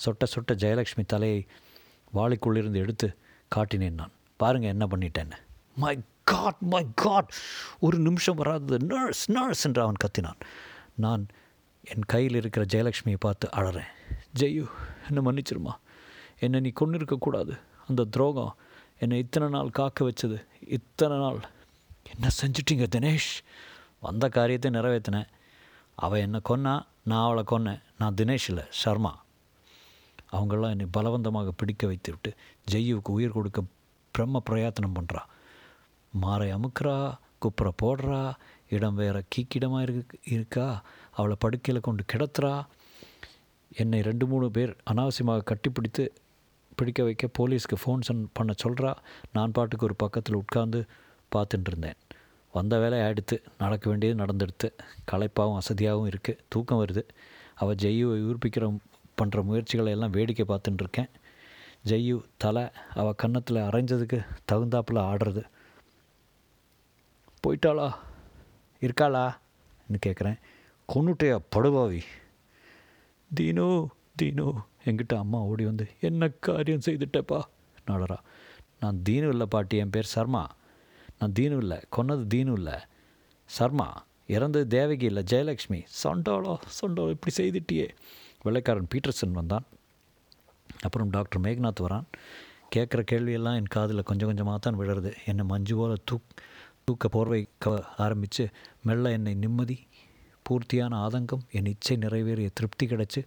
சொட்ட 0.06 0.26
சொட்ட 0.34 0.54
ஜெயலக்ஷ்மி 0.64 1.06
தலையை 1.06 1.48
வாளிக்குள்ளிருந்து 2.14 2.84
எடுத்து 2.86 3.18
காட்டினேன் 3.56 4.00
நான். 4.02 4.16
பாருங்கள் 4.38 4.70
என்ன 4.70 4.86
பண்ணிட்டேன்னு. 4.86 5.38
மை 5.76 5.96
காட் 6.32 6.62
மை 6.72 6.84
காட் 7.04 7.32
ஒரு 7.86 7.98
நிமிஷம் 8.08 8.40
வராது. 8.42 8.78
நர்ஸ் 8.92 9.24
நர்ஸ் 9.32 9.64
என்று 9.68 9.82
அவன் 9.86 10.02
கத்தினான். 10.04 10.42
நான் 11.04 11.24
என் 11.84 12.08
கையில் 12.14 12.40
இருக்கிற 12.40 12.64
ஜெயலக்ஷ்மியை 12.74 13.20
பார்த்து 13.26 13.48
அழறேன். 13.60 13.92
ஜெயு 14.40 14.66
என்னை 15.08 15.22
மன்னிச்சிருமா? 15.28 15.74
என்னை 16.46 16.60
நீ 16.60 16.72
கொண்டு 16.82 16.98
இருக்கக்கூடாது 17.00 17.54
அந்த 17.88 18.08
துரோகம் 18.16 18.56
என்னை 19.04 19.18
இத்தனை 19.24 19.48
நாள் 19.50 19.76
காக்க 19.80 20.00
வச்சது. 20.10 20.38
இத்தனை 20.78 21.18
நாள். 21.18 21.40
என்ன 22.14 22.28
செஞ்சிட்டிங்க 22.40 22.86
தினேஷ்? 22.96 23.32
வந்த 24.00 24.26
காரியத்தை 24.30 24.70
நிறைவேற்றினேன். 24.72 25.30
அவள் 25.98 26.24
என்னை 26.26 26.40
கொன்னா 26.50 26.74
நான் 27.10 27.26
அவளை 27.28 27.44
கொன்னேன். 27.52 27.82
நான் 28.02 28.18
தினேஷ் 28.20 28.50
இல்லை 28.52 28.66
சர்மா 28.82 29.14
அவங்களாம் 30.36 30.74
என்னை 30.76 30.88
பலவந்தமாக 30.98 31.52
பிடிக்க 31.60 31.84
வைத்து 31.88 32.10
விட்டு 32.12 32.32
ஜெய்யுவுக்கு 32.72 33.12
உயிர் 33.18 33.36
கொடுக்க 33.38 33.60
பிரம்ம 34.16 34.42
பிரயத்தனம் 34.50 34.98
பண்ணுறா 34.98 35.22
மாறை 36.14 36.50
அமுக்குறா 36.54 37.14
குப்புற 37.40 37.70
போடுறா 37.84 38.34
இடம் 38.70 38.96
வேற 38.96 39.24
கீக்கிடமாக 39.36 39.82
இருக்கு 39.82 40.20
இருக்கா 40.24 40.84
அவளை 41.12 41.36
படுக்கையில் 41.40 41.86
கொண்டு 41.88 42.04
கிடத்துறா. 42.14 42.66
என்னை 43.74 44.02
ரெண்டு 44.02 44.26
மூணு 44.26 44.52
பேர் 44.52 44.76
அனாவசியமாக 44.92 45.44
கட்டிப்பிடித்து 45.52 46.08
பிடிக்க 46.76 47.04
வைக்க 47.04 47.30
போலீஸ்க்கு 47.40 47.78
ஃபோன் 47.84 48.02
சன் 48.02 48.30
பண்ண 48.34 48.54
சொல்கிறா 48.64 48.96
நான் 49.34 49.52
பாட்டுக்கு 49.52 49.86
ஒரு 49.86 49.96
பக்கத்தில் 49.96 50.36
உட்கார்ந்து 50.36 50.86
பார்த்துட்டு 51.36 51.68
இருந்தேன். 51.68 51.98
வந்த 52.54 52.80
வேலை 52.80 53.00
ஆயிடுத்து. 53.00 53.38
நடக்க 53.58 53.90
வேண்டியது 53.90 54.24
நடந்துடுத்து. 54.24 54.70
களைப்பாகவும் 55.12 55.58
வசதியாகவும் 55.60 56.10
இருக்குது 56.12 56.38
தூக்கம் 56.50 56.86
வருது. 56.86 57.04
அவள் 57.56 57.76
ஜெய்யுவை 57.76 58.18
உயிர்ப்பிக்கிற 58.26 58.78
பண்ணுற 59.22 59.44
முயற்சிகளை 59.44 59.92
எல்லாம் 59.92 60.10
வேடிக்கை 60.10 60.46
பார்த்துட்டுருக்கேன் 60.50 61.10
ஜெய்யு 61.86 62.24
தலை 62.38 62.64
அவள் 62.94 63.16
கன்னத்தில் 63.16 63.58
அரைஞ்சதுக்கு 63.58 64.26
தகுந்தாப்புல 64.52 65.04
ஆடுறது. 65.12 65.44
போயிட்டாளா? 67.44 67.94
இருக்காளான்னு 68.80 69.98
கேட்குறேன். 70.06 70.38
கொன்னுட்டையா 70.94 71.40
படுபாவி. 71.50 72.02
தீனு 73.40 73.88
தீனு 74.22 74.54
எங்கிட்ட 74.86 75.18
அம்மா 75.18 75.40
ஓடி 75.40 75.66
வந்து 75.66 75.88
என்ன 76.00 76.30
காரியம் 76.30 76.80
செய்துட்டப்பா? 76.86 77.42
நாடரா 77.88 78.18
நான் 78.80 79.02
தீனு 79.10 79.28
இல்லை 79.28 79.46
பாட்டி 79.46 79.78
என் 79.78 79.90
பேர் 79.90 80.06
சர்மா. 80.06 80.56
நான் 81.20 81.32
தீனு 81.40 81.58
இல்லை 81.58 81.78
கொன்னது 81.98 82.26
தீனு 82.34 82.54
இல்லை. 82.54 82.74
சர்மா 83.46 84.06
இறந்தது 84.28 84.68
தேவகி 84.68 85.06
இல்லை 85.06 85.24
ஜெயலக்ஷ்மி. 85.24 85.86
சொண்டாளோ 86.04 86.58
சொண்டாளோ 86.82 87.10
இப்படி 87.10 87.34
செய்துட்டியே. 87.38 87.90
வெள்ளைக்காரன் 88.44 88.88
பீட்டர்சன் 88.96 89.32
வந்தான். 89.32 89.64
அப்புறம் 90.82 91.10
டாக்டர் 91.10 91.42
மேக்நாத் 91.42 91.82
வரான். 91.82 92.04
கேட்குற 92.76 93.04
கேள்வியெல்லாம் 93.12 93.56
என் 93.56 93.66
காதில் 93.66 94.04
கொஞ்சம் 94.04 94.28
கொஞ்சமாக 94.28 94.58
தான் 94.58 94.80
விழுறது. 94.80 95.14
என்னை 95.26 95.46
மஞ்சு 95.46 95.76
போல 95.76 95.94
தூக் 96.12 96.30
தூக்க 96.88 97.08
போர்வை 97.08 97.48
க 97.58 97.72
ஆரம்பித்து 97.98 98.44
மெல்ல 98.84 99.12
என்னை 99.12 99.34
நிம்மதி 99.34 99.88
பூர்த்தியான 100.46 100.94
ஆதங்கம் 100.98 101.42
என் 101.52 101.66
இச்சை 101.66 101.98
நிறைவேறிய 101.98 102.50
திருப்தி 102.54 102.86
கிடச்சி 102.86 103.22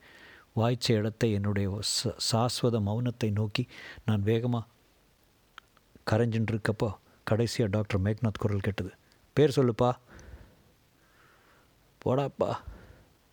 வாய்ச்ச 0.57 0.93
இடத்தை 0.93 1.33
என்னுடைய 1.33 1.81
ச- 1.91 2.15
சாஸ்வத 2.33 2.79
மௌனத்தை 2.81 3.31
நோக்கி 3.31 3.67
நான் 4.05 4.23
வேகமாக 4.23 4.67
கரைஞ்சின்னு 6.11 6.53
இருக்கப்போ 6.53 6.89
கடைசியாக 7.25 7.73
டாக்டர் 7.73 8.03
மேக்நாத் 8.03 8.41
குரல் 8.41 8.61
கேட்டது. 8.61 8.93
பேர் 9.37 9.55
சொல்லுப்பா. 9.57 9.91
போடாப்பா. 12.05 12.51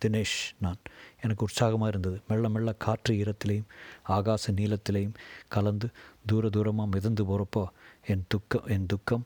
தினேஷ் 0.02 0.38
நான். 0.58 0.80
எனக்கு 1.20 1.44
உற்சாகமாக 1.44 1.88
இருந்தது. 1.88 2.20
மெல்ல 2.28 2.48
மெல்ல 2.48 2.72
காற்று 2.72 3.14
ஈரத்திலையும் 3.14 3.68
ஆகாச 4.08 4.46
நீளத்திலையும் 4.50 5.16
கலந்து 5.48 5.88
தூர 6.26 6.48
தூரமாக 6.48 6.86
மிதந்து 6.86 7.24
போகிறப்போ 7.24 7.64
என் 8.06 8.24
துக்கம் 8.28 8.66
என் 8.66 8.86
துக்கம் 8.86 9.24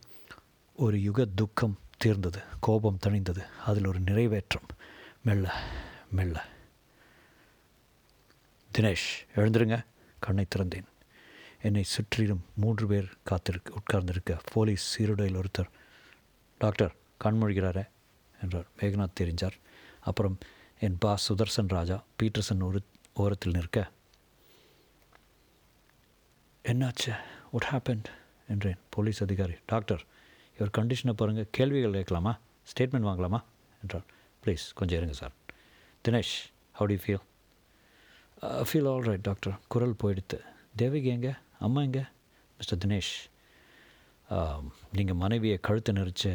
ஒரு 0.75 1.03
யுக 1.03 1.25
துக்கம் 1.25 1.79
தீர்ந்தது 1.97 2.43
கோபம் 2.61 2.99
தணிந்தது. 3.07 3.47
அதில் 3.65 3.87
ஒரு 3.87 4.01
நிறைவேற்றம். 4.01 4.69
மெல்ல 5.23 5.63
மெல்ல. 6.11 6.47
தினேஷ் 8.79 9.27
எழுந்துருங்க. 9.35 9.85
கண்ணை 10.21 10.47
திறந்தேன். 10.57 10.85
என்னை 11.63 11.83
சுற்றிலும் 11.83 12.45
மூன்று 12.55 12.87
பேர் 12.87 13.13
காத்திருக்க 13.23 13.73
உட்கார்ந்திருக்க. 13.73 14.41
போலீஸ் 14.53 14.83
சீருடையில் 14.83 15.41
ஒருத்தர். 15.41 15.69
டாக்டர் 16.59 16.95
கண்மொழிகிறாரே 17.25 17.89
என்றார். 18.43 18.67
மேகநாத் 18.81 19.15
தெரிஞ்சார். 19.21 19.61
அப்புறம் 20.01 20.39
என் 20.79 20.99
பாஸ் 20.99 21.33
சுதர்சன் 21.33 21.69
ராஜா 21.69 22.05
பீட்டர்சன் 22.23 22.63
ஒரு 22.63 22.83
ஓரத்தில் 23.15 23.53
நிற்க. 23.53 23.91
என்னாச்சு? 26.65 27.17
What 27.51 27.69
happened? 27.71 28.05
என்றேன். 28.49 28.77
போலீஸ் 28.91 29.23
அதிகாரி. 29.23 29.55
டாக்டர் 29.67 30.07
இவர் 30.57 30.73
கண்டிஷனை 30.79 31.13
பாருங்கள் 31.21 31.49
கேள்விகள் 31.57 31.99
கேட்கலாமா? 31.99 32.33
ஸ்டேட்மெண்ட் 32.71 33.09
வாங்கலாமா? 33.09 33.41
என்றார் 33.83 34.07
ப்ளீஸ் 34.43 34.65
கொஞ்சம் 34.79 34.99
இருங்க 35.01 35.15
sir 35.21 35.35
Dinesh 36.05 36.35
how 36.79 36.89
do 36.93 36.99
feel 37.05 37.23
feel 38.69 38.89
all 38.93 39.07
right 39.09 39.27
doctor 39.29 39.55
குரல் 39.73 39.95
போயிடுத்து. 40.03 40.39
தேவகி 40.83 41.11
எங்கே? 41.17 41.33
அம்மா 41.67 41.81
எங்கே? 41.89 42.05
மிஸ்டர் 42.59 42.81
தினேஷ் 42.85 43.13
um, 44.29 44.65
நீங்கள் 44.97 45.19
மனைவியை 45.23 45.59
கழுத்தை 45.69 45.93
நெரிச்சு 45.99 46.33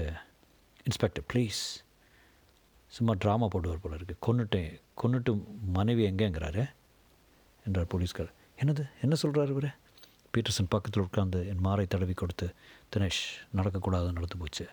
இன்ஸ்பெக்டர் 0.89 1.25
ப்ளீஸ் 1.31 1.61
சும்மா 2.91 3.13
ட்ராமா 3.23 3.47
போடுவார் 3.53 3.83
போல 3.83 3.97
இருக்குது 3.97 4.21
கொன்னுட்டேன் 4.25 4.69
கொன்னுட்டு 5.01 5.31
மனைவி 5.77 6.03
எங்கேங்கிறாரு? 6.11 6.63
என்றார் 7.65 7.91
போலீஸ்கார் 7.93 8.31
என்னது? 8.61 8.83
என்ன 9.05 9.15
சொல்கிறாரு 9.23 9.51
இவர்? 9.55 9.69
பீட்டர்சன் 10.33 10.71
பக்கத்தில் 10.73 11.05
உட்காந்து 11.07 11.39
என் 11.51 11.63
மாரை 11.65 11.85
தடவி 11.93 12.15
கொடுத்து 12.21 12.47
தினேஷ் 12.95 13.23
நடக்கக்கூடாது 13.55 14.11
நடந்து 14.11 14.37
போச்சு. 14.37 14.67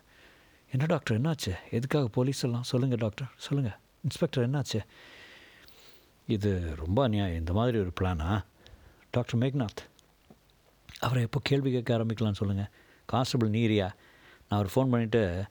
என்ன 0.70 0.86
டாக்டர் 0.86 1.20
என்னாச்சு? 1.20 1.52
எதுக்காக 1.70 2.08
போலீஸ் 2.08 2.44
எல்லாம்? 2.44 2.62
சொல்லுங்கள் 2.62 2.98
டாக்டர் 2.98 3.26
சொல்லுங்கள் 3.36 3.78
இன்ஸ்பெக்டர் 4.02 4.50
என்னாச்சு? 4.50 4.80
இது 6.26 6.76
ரொம்ப 6.76 7.02
அநியாயம். 7.02 7.38
இந்த 7.38 7.52
மாதிரி 7.52 7.78
ஒரு 7.78 7.92
பிளானா? 8.00 8.44
டாக்டர் 9.10 9.40
மேக்நாத் 9.40 9.82
அவரை 10.98 11.22
எப்போ 11.22 11.40
கேள்வி 11.42 11.70
கேட்க 11.72 11.98
ஆரம்பிக்கலாம்னு 11.98 12.32
சொல்லுங்கள் 12.32 12.70
கான்ஸ்டபிள் 13.12 13.48
நீரியா 13.48 13.94
நான் 14.48 14.60
அவர் 14.60 14.72
ஃபோன் 14.74 14.92
பண்ணிவிட்டு 14.92 15.44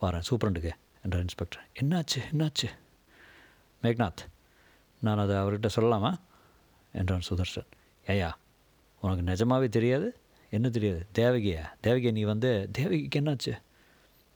வரேன் 0.00 0.22
சூப்பரண்டுக்கு 0.30 0.70
என்றார் 1.02 1.20
இன்ஸ்பெக்டர். 1.20 1.68
என்னாச்சு? 1.80 2.20
என்னாச்சு? 2.32 2.68
மேக்நாத் 3.82 4.22
நான் 5.00 5.18
அதை 5.18 5.36
அவர்கிட்ட 5.36 5.68
சொல்லலாமா? 5.76 6.20
என்றான் 6.92 7.20
சுதர்ஷன் 7.28 7.66
ஏயா 8.06 8.32
உனக்கு 9.00 9.22
நிஜமாகவே 9.22 9.68
தெரியாது? 9.68 10.16
என்ன 10.52 10.68
தெரியாது? 10.70 11.06
தேவகியா? 11.14 11.60
தேவகியா 11.82 12.12
நீ 12.12 12.22
வந்து 12.22 12.68
தேவகிக்கு 12.72 13.20
என்னாச்சு? 13.20 13.52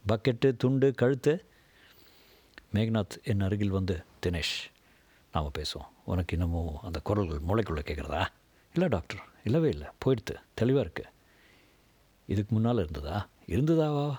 பக்கெட்டு 0.08 0.56
துண்டு 0.56 0.94
கழுத்து. 0.94 1.44
மேக்நாத் 2.74 3.22
என் 3.24 3.40
அருகில் 3.40 3.70
வந்து 3.70 4.04
தினேஷ் 4.26 4.56
நாம் 5.32 5.50
பேசுவோம். 5.58 5.88
உனக்கு 6.04 6.36
இன்னமும் 6.36 6.78
அந்த 6.82 7.00
குரல்கள் 7.00 7.40
மூளைக்குள்ளே 7.48 7.84
கேட்குறதா 7.84 8.26
இல்லை 8.72 8.88
டாக்டர் 8.88 9.24
இல்லவே 9.44 9.68
இல்லை. 9.68 9.86
போயிடுத்து. 10.04 10.34
தெளிவாக 10.54 10.88
இருக்குது 10.88 11.12
இதுக்கு 12.26 12.54
முன்னால் 12.54 12.78
இருந்ததா? 12.78 13.26
இருந்ததாவா 13.46 14.18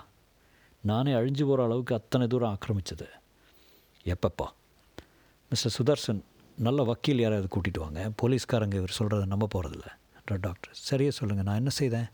நானே 0.80 1.12
அழிஞ்சு 1.12 1.42
போகிற 1.42 1.64
அளவுக்கு 1.64 1.94
அத்தனை 1.94 2.26
தூரம் 2.26 2.58
ஆக்கிரமிச்சது. 2.58 3.06
எப்பப்போ 4.04 4.46
மிஸ்டர் 5.48 5.76
சுதர்சன் 5.78 6.20
நல்ல 6.56 6.82
வக்கீல் 6.82 7.18
யாராவது 7.18 7.48
கூட்டிகிட்டு 7.56 7.78
வாங்க. 7.78 8.10
போலீஸ்காரங்க 8.22 8.74
இவர் 8.74 8.96
சொல்கிறத 8.98 9.26
நம்ப 9.26 9.48
போகிறதில்ல 9.54 9.96
டாக்டர் 10.36 10.70
சரியாக 10.72 11.16
சொல்லுங்கள் 11.16 11.44
நான் 11.44 11.56
என்ன 11.56 11.68
செய்தேன்? 11.68 12.08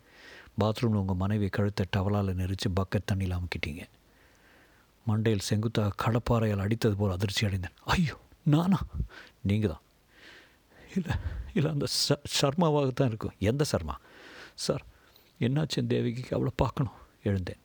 பாத்ரூமில் 0.60 1.00
உங்கள் 1.02 1.16
மனைவி 1.16 1.48
கழுத்தை 1.48 1.86
டவலால் 1.96 2.38
நெரிச்சு 2.40 2.68
பக்கெட் 2.80 3.08
தண்ணியில் 3.12 3.38
அமுக்கிட்டீங்க. 3.38 3.84
மண்டையில் 5.08 5.38
செங்குத்தாக 5.38 5.94
கடப்பாறையால் 6.04 6.64
அடித்தது 6.64 6.92
போல் 6.92 7.10
அதிர்ச்சி 7.10 7.46
அடைந்தேன். 7.46 7.72
ஐயோ 7.84 8.16
நானா? 8.42 8.78
நீங்கள் 9.40 9.70
தான். 9.70 9.82
இல்லை 10.96 11.12
இல்லை 11.54 11.70
அந்த 11.70 11.86
ச 12.08 12.16
சர்மாவாக 12.40 12.90
தான் 12.90 13.08
இருக்கும். 13.08 13.34
எந்த 13.38 13.64
சர்மா? 13.64 14.00
சார் 14.54 14.84
என்னாச்சு 15.40 15.76
என் 15.76 15.86
தேவிக்கு? 15.86 16.38
அவ்வளோ 16.38 16.52
பார்க்கணும். 16.56 16.92
எழுந்தேன். 17.22 17.60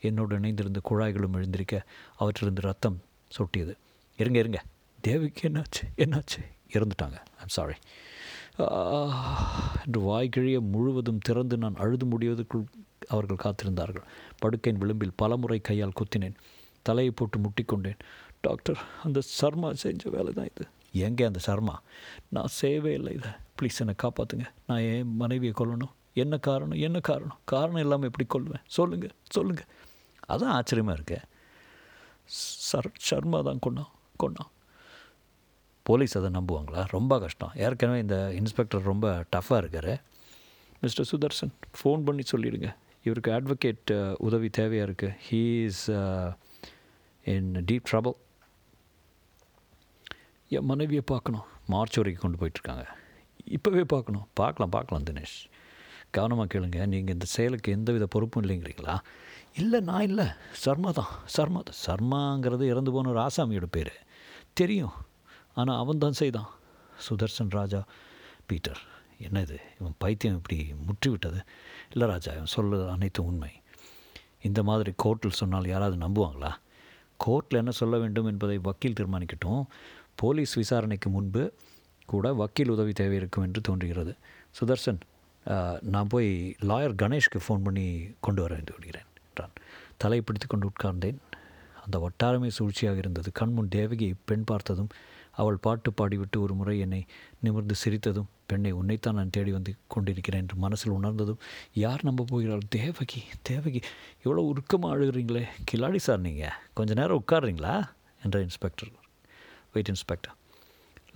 என்னோடு 0.00 0.38
இணைந்திருந்த 0.38 0.80
குழாய்களும் 0.90 1.32
எழுந்திருக்க 1.32 1.86
அவற்றிலிருந்து 2.16 2.60
ரத்தம் 2.60 3.02
சொட்டியது. 3.38 3.74
இருங்க 4.16 4.38
இருங்க. 4.38 4.64
தேவிக்கு 5.00 5.48
என்னாச்சு? 5.48 5.82
என்னாச்சு? 5.96 6.40
இறந்துட்டாங்க. 6.72 7.18
ஐம் 7.38 7.48
சாரி 7.48 7.74
என்று 9.84 10.00
வாய்கிழிய 10.08 10.58
முழுவதும் 10.72 11.24
திறந்து 11.26 11.56
நான் 11.64 11.80
அழுது 11.82 12.06
முடிவதற்குள் 12.12 12.64
அவர்கள் 13.14 13.42
காத்திருந்தார்கள். 13.44 14.06
படுக்கையின் 14.42 14.80
விளிம்பில் 14.82 15.18
பலமுறை 15.22 15.58
கையால் 15.68 15.98
குத்தினேன். 16.00 16.38
தலையை 16.86 17.12
போட்டு 17.18 17.38
முட்டிக்கொண்டேன் 17.44 18.00
டாக்டர் 18.46 18.80
அந்த 19.04 19.20
சர்மா 19.38 19.68
செஞ்ச 19.84 20.10
வேலை 20.16 20.32
தான் 20.32 20.50
இது. 20.52 20.64
எங்கே 21.06 21.24
அந்த 21.30 21.40
சர்மா? 21.46 21.74
நான் 22.36 22.54
செய்யவே 22.60 22.92
இல்லை 22.98 23.12
இதை. 23.18 23.32
ப்ளீஸ் 23.58 23.80
என்னை 23.84 23.94
காப்பாற்றுங்க 24.02 24.46
நான் 24.68 24.84
என் 24.92 25.14
மனைவியை 25.22 25.54
கொல்லணும். 25.60 25.94
என்ன 26.22 26.34
காரணம்? 26.48 26.78
என்ன 26.88 26.98
காரணம்? 27.10 27.38
காரணம் 27.54 27.82
இல்லாமல் 27.84 28.08
எப்படி 28.10 28.26
கொள்வேன் 28.34 28.64
சொல்லுங்கள் 28.76 29.16
சொல்லுங்கள் 29.36 29.68
அதான் 30.32 30.54
ஆச்சரியமாக 30.58 30.96
இருக்கேன் 30.98 31.26
சர் 32.68 32.88
சர்மா 33.08 33.38
தான் 33.48 33.62
கொண்டான் 33.66 33.92
கொண்டான் 34.22 34.50
போலீஸ் 35.88 36.18
அதை 36.18 36.30
நம்புவாங்களா? 36.30 36.84
ரொம்ப 36.90 37.18
கஷ்டம். 37.18 37.52
ஏற்கனவே 37.66 37.98
இந்த 38.04 38.16
இன்ஸ்பெக்டர் 38.40 38.88
ரொம்ப 38.90 39.24
டஃப்பாக 39.36 39.62
இருக்கார். 39.62 39.92
மிஸ்டர் 40.80 41.08
சுதர்சன் 41.12 41.52
ஃபோன் 41.78 42.04
பண்ணி 42.08 42.22
சொல்லிடுங்க. 42.32 42.68
இவருக்கு 43.06 43.30
அட்வொகேட் 43.30 44.14
உதவி 44.18 44.50
தேவையாக 44.58 44.86
இருக்குது 44.88 45.14
he 45.30 45.64
is 45.64 45.84
in 47.24 47.64
deep 47.70 47.86
trouble 47.90 48.16
என் 50.48 50.64
மனைவியை 50.64 51.02
பார்க்கணும். 51.06 51.46
மார்ச் 51.66 51.96
வரைக்கும் 51.96 52.24
கொண்டு 52.24 52.38
போயிட்டுருக்காங்க. 52.40 52.84
இப்போவே 53.56 53.82
பார்க்கணும். 53.94 54.26
பார்க்கலாம் 54.40 54.70
பார்க்கலாம் 54.70 55.04
தினேஷ். 55.04 55.38
கவனமாக 56.10 56.48
கேளுங்க. 56.52 56.86
நீங்கள் 56.86 57.12
இந்த 57.12 57.24
செயலுக்கு 57.24 57.72
எந்தவித 57.72 58.06
பொறுப்பும் 58.06 58.42
இல்லைங்கிறீங்களா? 58.44 58.98
இல்லை 59.56 59.80
நான் 59.80 60.06
இல்லை. 60.10 60.26
சர்மா 60.64 60.90
தான். 60.90 61.12
சர்மா 61.36 61.60
தான். 61.68 61.78
சர்மாங்கிறது 61.86 62.64
இறந்து 62.72 62.92
போன 62.92 63.10
ஒரு 63.10 63.20
ஆசாமியோட 63.20 63.68
பேர். 63.70 63.92
தெரியும். 64.52 64.96
ஆனால் 65.60 65.80
அவன் 65.82 66.02
தான் 66.04 66.18
செய்தான். 66.20 66.50
சுதர்சன் 67.06 67.52
ராஜா 67.58 67.80
பீட்டர் 68.50 68.80
என்ன 69.26 69.40
இது 69.46 69.56
இவன் 69.78 69.96
பைத்தியம் 70.02 70.36
இப்படி 70.38 70.58
முற்றிவிட்டது? 70.86 71.40
இல்லை 71.92 72.06
ராஜா 72.12 72.30
இவன் 72.38 72.54
சொல்ல 72.56 72.80
அனைத்தும் 72.94 73.28
உண்மை. 73.30 73.52
இந்த 74.48 74.60
மாதிரி 74.68 74.90
கோர்ட்டில் 75.04 75.38
சொன்னால் 75.40 75.70
யாராவது 75.72 75.96
நம்புவாங்களா? 76.04 76.50
கோர்ட்டில் 77.20 77.60
என்ன 77.62 77.72
சொல்ல 77.80 77.94
வேண்டும் 78.02 78.28
என்பதை 78.32 78.56
வக்கீல் 78.68 78.98
தீர்மானிக்கட்டும். 78.98 79.62
போலீஸ் 80.22 80.54
விசாரணைக்கு 80.60 81.08
முன்பு 81.16 81.42
கூட 82.08 82.26
வக்கீல் 82.40 82.72
உதவி 82.74 82.92
தேவை 83.00 83.16
இருக்கும் 83.20 83.46
என்று 83.46 83.60
தோன்றுகிறது. 83.68 84.12
சுதர்சன் 84.58 85.00
நான் 85.94 86.10
போய் 86.12 86.30
லாயர் 86.70 86.94
கணேஷ்க்கு 87.02 87.38
ஃபோன் 87.44 87.64
பண்ணி 87.66 87.84
கொண்டு 88.26 88.40
வர 88.44 88.52
வேண்டி 88.56 88.72
விடுகிறேன் 88.76 89.08
என்றான். 89.26 89.54
தலை 90.02 90.18
பிடித்து 90.26 90.46
கொண்டு 90.46 90.66
உட்கார்ந்தேன். 90.70 91.18
அந்த 91.84 91.96
வட்டாரமே 92.04 92.48
சூழ்ச்சியாக 92.58 92.98
இருந்தது. 93.02 93.28
கண்முன் 93.40 93.70
தேவகியை 93.76 94.14
பெண் 94.30 94.48
பார்த்ததும் 94.50 94.90
அவள் 95.40 95.62
பாட்டு 95.66 95.90
பாடிவிட்டு 95.98 96.38
ஒரு 96.44 96.54
முறை 96.54 96.74
என்னை 96.84 97.00
நிமிர்ந்து 97.44 97.74
சிரித்ததும் 97.82 98.30
பெண்ணை 98.50 98.70
உன்னைத்தான் 98.80 99.18
நான் 99.20 99.34
தேடி 99.36 99.52
வந்து 99.56 99.72
கொண்டிருக்கிறேன் 99.86 100.42
என்று 100.44 100.56
மனசில் 100.64 100.96
உணர்ந்ததும் 100.98 101.40
யார் 101.84 102.06
நம்ப 102.08 102.24
போகிறாள்? 102.28 102.64
தேவகி 102.76 103.22
தேவகி 103.50 103.80
இவ்வளோ 104.24 104.42
உருக்கமாக 104.52 104.94
அழுகிறீங்களே 104.96 105.44
கிலாடி 105.70 106.00
சார் 106.06 106.24
நீங்கள் 106.26 106.56
கொஞ்ச 106.74 106.94
நேரம் 107.00 107.22
உட்காருறீங்களா? 107.22 107.74
என்ற 108.24 108.36
இன்ஸ்பெக்டர். 108.46 108.92
வெயிட் 109.72 109.92
இன்ஸ்பெக்டர் 109.94 110.34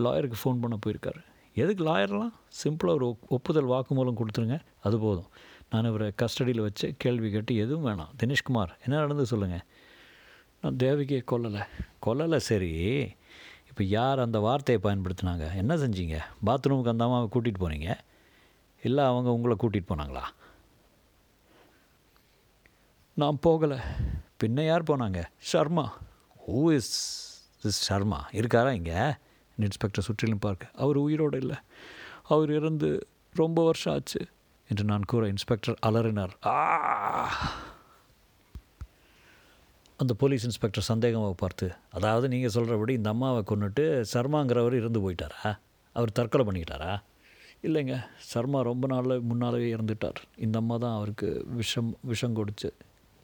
லாயருக்கு 0.05 0.39
ஃபோன் 0.43 0.63
பண்ண 0.63 0.77
போயிருக்காரு. 0.85 1.21
எதுக்கு 1.63 1.83
லாயர்லாம்? 1.89 2.35
சிம்பிளாக 2.61 2.99
ஒரு 2.99 3.09
ஒப்புதல் 3.29 3.73
வாக்குமூலம் 3.73 4.21
கொடுத்துருங்க 4.21 4.57
அது 4.83 4.97
போதும். 4.99 5.31
நான் 5.71 5.89
இவரை 5.91 6.09
கஸ்டடியில் 6.23 6.67
வச்சு 6.67 6.87
கேள்வி 7.03 7.29
கேட்டு 7.31 7.53
எதுவும் 7.65 7.87
வேணாம். 7.87 8.13
தினேஷ்குமார் 8.21 8.73
என்ன 8.85 8.95
நடந்து 9.05 9.27
சொல்லுங்கள் 9.33 9.65
நான் 10.63 10.79
தேவகியை 10.83 11.23
கொல்லலை. 11.33 11.63
கொல்லலை 12.07 12.41
சரி. 12.51 12.73
இப்போ 13.73 13.85
யார் 13.85 14.19
அந்த 14.19 14.39
வார்த்தையை 14.39 14.93
பயன்படுத்தினாங்க? 14.93 15.57
என்ன 15.57 15.77
செஞ்சீங்க? 15.77 16.19
பாத்ரூமுக்கு 16.47 16.89
அந்த 16.89 17.05
அம்மாவை 17.05 17.29
கூட்டிகிட்டு 17.33 17.63
போனீங்க? 17.63 17.99
இல்லை 18.83 19.05
அவங்க 19.05 19.31
உங்களை 19.31 19.57
கூட்டிகிட்டு 19.61 19.91
போனாங்களா? 19.91 20.23
நான் 23.15 23.39
போகலை. 23.47 23.79
பின்ன 24.45 24.67
யார் 24.67 24.83
போனாங்க? 24.83 25.25
Sharma. 25.53 25.89
Who 26.49 26.73
is 26.73 27.45
is 27.63 27.93
Sharma? 27.93 28.19
இருக்காரா 28.33 28.73
இங்கே? 28.73 29.15
இன்ஸ்பெக்டர் 29.57 30.05
சுற்றிலும் 30.05 30.39
பார்க்க. 30.39 30.71
அவர் 30.75 30.97
உயிரோடு 30.97 31.39
இல்லை. 31.39 31.57
அவர் 32.23 32.53
இறந்து 32.53 33.09
ரொம்ப 33.33 33.65
வருஷம் 33.65 33.95
ஆச்சு 33.95 34.27
என்று 34.69 34.85
நான் 34.85 35.05
கூற 35.05 35.27
இன்ஸ்பெக்டர் 35.27 35.79
அலறினார். 35.87 36.47
ஆ! 36.47 37.33
அந்த 40.03 40.15
போலீஸ் 40.21 40.45
இன்ஸ்பெக்டர் 40.49 40.91
சந்தேகமாக 40.91 41.35
பார்த்து 41.43 41.67
அதாவது 41.97 42.27
நீங்கள் 42.33 42.53
சொல்கிறபடி 42.57 42.93
இந்த 42.99 43.09
அம்மாவை 43.15 43.43
கொண்டுட்டு 43.51 43.85
சர்மாங்கிறவர் 44.13 44.77
இருந்து 44.81 45.01
போயிட்டாரா? 45.05 45.51
அவர் 45.97 46.17
தற்கொலை 46.19 46.45
பண்ணிக்கிட்டாரா 46.49 46.93
இல்லைங்க 47.67 47.97
சர்மா 48.31 48.61
ரொம்ப 48.61 48.87
நாள் 48.93 49.21
முன்னாலே 49.31 49.67
இறந்துட்டார். 49.75 50.21
இந்த 50.37 50.57
அம்மா 50.59 50.77
தான் 50.77 50.97
அவருக்கு 50.99 51.29
விஷம் 51.59 51.97
விஷம் 52.11 52.37
கொடுத்து. 52.39 52.69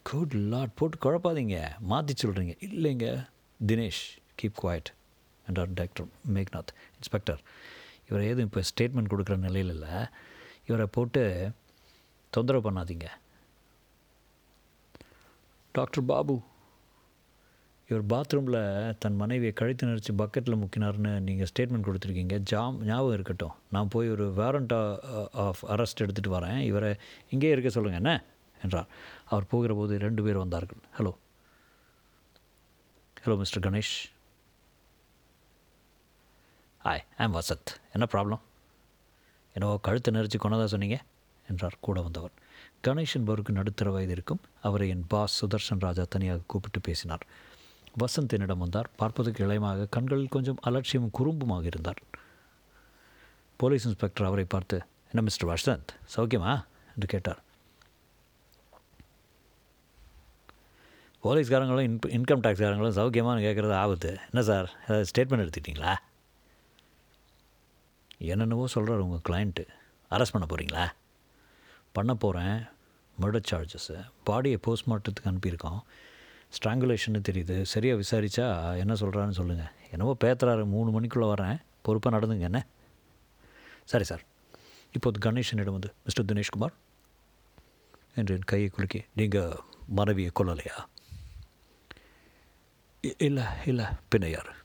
குட் 0.03 0.35
லாட் 0.53 0.75
போட்டு 0.75 0.99
குழப்பாதீங்க. 1.05 1.57
மாற்றி 1.93 2.15
சொல்கிறீங்க 2.23 2.53
இல்லைங்க 2.69 3.07
தினேஷ் 3.61 4.03
கீப் 4.41 4.59
குவாய்ட் 4.63 4.91
என்றார் 5.49 5.73
டாக்டர் 5.81 6.07
மேக்நாத் 6.35 6.73
இன்ஸ்பெக்டர். 6.99 7.41
இவர் 8.09 8.27
ஏதும் 8.29 8.47
இப்போ 8.49 8.63
ஸ்டேட்மெண்ட் 8.71 9.13
கொடுக்குற 9.13 9.39
நிலையில் 9.47 9.73
இல்லை. 9.75 9.95
இவரை 10.69 10.87
போட்டு 10.97 11.25
தொந்தரவு 12.31 12.65
பண்ணாதீங்க. 12.69 13.09
டாக்டர் 15.73 16.05
பாபு 16.05 16.37
இவர் 17.91 18.05
பாத்ரூமில் 18.13 18.97
தன் 19.03 19.17
மனைவியை 19.17 19.53
கழுத்து 19.59 19.87
நெரிச்சு 19.87 20.13
பக்கெட்டில் 20.21 20.61
முக்கினார்னு 20.63 21.13
நீங்கள் 21.27 21.49
ஸ்டேட்மெண்ட் 21.51 21.87
கொடுத்துருக்கீங்க. 21.87 22.37
ஜாம் 22.51 22.77
ஞாபகம் 22.89 23.13
இருக்கட்டும். 23.13 23.55
நான் 23.75 23.89
போய் 23.89 24.11
ஒரு 24.11 24.25
வாரண்ட் 24.41 24.75
ஆஃப் 25.45 25.63
அரெஸ்ட் 25.75 26.03
எடுத்துகிட்டு 26.05 26.35
வரேன். 26.37 26.59
இவரை 26.71 26.91
இங்கே 27.31 27.51
இருக்க 27.51 27.71
சொல்லுங்கள் 27.71 28.03
என்ன? 28.03 28.13
என்றார். 28.63 28.91
அவர் 29.25 29.47
போகிற 29.47 29.75
போது 29.75 29.99
ரெண்டு 29.99 30.23
பேர் 30.23 30.43
வந்தார்கள். 30.45 30.83
Hello 30.99 31.13
hello 33.23 33.37
mister 33.39 33.65
Ganesh. 33.67 33.97
Hi 36.85 37.05
I'm 37.17 37.35
Vasanth 37.35 37.71
என்ன 37.93 38.07
ப்ராப்ளம் 38.13 38.43
என்னவோ 39.55 39.77
கழுத்தை 39.87 40.11
நெரிச்சு 40.15 40.39
கொண்டதாக 40.39 40.69
சொன்னீங்க? 40.69 40.99
என்றார் 41.51 41.85
கூட 41.87 42.01
வந்தவர். 42.01 42.35
கணேஷ் 42.87 43.15
என்பவருக்கு 43.15 43.53
நடுத்தர 43.53 43.91
வயது 43.91 44.13
இருக்கும். 44.13 44.41
அவரை 44.63 44.89
என் 44.89 45.07
பாஸ் 45.13 45.37
சுதர்ஷன் 45.41 45.85
ராஜா 45.87 46.05
தனியாக 46.09 46.47
கூப்பிட்டு 46.47 46.81
பேசினார். 46.81 47.25
வசந்த் 48.05 48.35
என்னிடம் 48.37 48.59
வந்தார். 48.59 48.89
பார்ப்பதற்கு 48.97 49.47
இளையமாக 49.47 49.89
கண்களில் 49.91 50.35
கொஞ்சம் 50.37 50.61
அலட்சியமும் 50.67 51.17
குறும்புமாக 51.19 51.65
இருந்தார். 51.65 52.01
போலீஸ் 53.61 53.87
இன்ஸ்பெக்டர் 53.87 54.27
அவரை 54.27 54.45
பார்த்து 54.45 54.77
என்ன 55.11 55.23
மிஸ்டர் 55.29 55.51
வசந்த் 55.51 55.93
சௌக்கியமா? 56.17 56.55
என்று 56.95 57.09
கேட்டார். 57.15 57.41
போலீஸ்காரங்களும் 61.23 61.87
இன் 61.87 61.99
இன்கம் 61.99 62.45
டேக்ஸ்காரங்களும் 62.45 62.97
சௌக்கியமானு 62.99 63.45
கேட்குறது 63.47 63.73
ஆபத்து. 63.73 64.11
என்ன 64.33 64.43
சார் 64.51 64.69
ஏதாவது 64.83 65.09
ஸ்டேட்மெண்ட் 65.11 65.45
எடுத்துக்கிட்டிங்களா 65.45 65.95
என்னென்னவோ 68.19 68.67
சொல்கிறார் 68.67 69.05
உங்கள் 69.07 69.25
கிளைண்ட்டு 69.29 69.65
அரெஸ்ட் 70.11 70.35
பண்ண 70.35 70.47
போகிறீங்களா 70.51 70.85
பண்ண 71.93 72.15
போகிறேன் 72.15 72.57
மர்டர் 73.21 73.49
சார்ஜஸ்ஸு 73.51 73.97
பாடியை 74.27 74.59
போஸ்ட்மார்ட்டத்துக்கு 74.67 75.31
அனுப்பியிருக்கோம். 75.31 75.81
ஸ்ட்ராங்குலேஷன்னு 76.49 77.23
தெரியுது. 77.31 77.63
சரியாக 77.63 78.01
விசாரித்தா 78.01 78.77
என்ன 78.79 78.95
சொல்கிறான்னு 78.95 79.31
சொல்லுங்கள் 79.31 79.71
என்னவோ 79.91 80.17
பேத்துறாரு 80.25 80.65
மூணு 80.65 81.01
மணிக்குள்ளே 81.01 81.35
வரேன். 81.35 81.61
பொறுப்பாக 81.83 82.19
நடந்துங்க 82.19 82.41
என்ன? 82.41 82.67
சரி 83.85 84.05
சார். 84.05 84.23
இப்போது 84.93 85.33
கணேஷனிடம் 85.33 85.71
வந்து 85.71 85.95
மிஸ்டர் 86.05 86.25
தினேஷ்குமார் 86.25 86.73
என்று 88.15 88.35
என் 88.35 88.41
கையை 88.41 88.69
குலுக்கி 88.69 89.05
நீங்கள் 89.15 89.61
மனைவியை 89.87 90.31
கொல்லலையா? 90.41 90.85
இ- 93.03 93.15
இல்லை 93.19 93.45
இல்லை 93.67 93.85
பின்ன 93.85 94.27
யார்? 94.27 94.57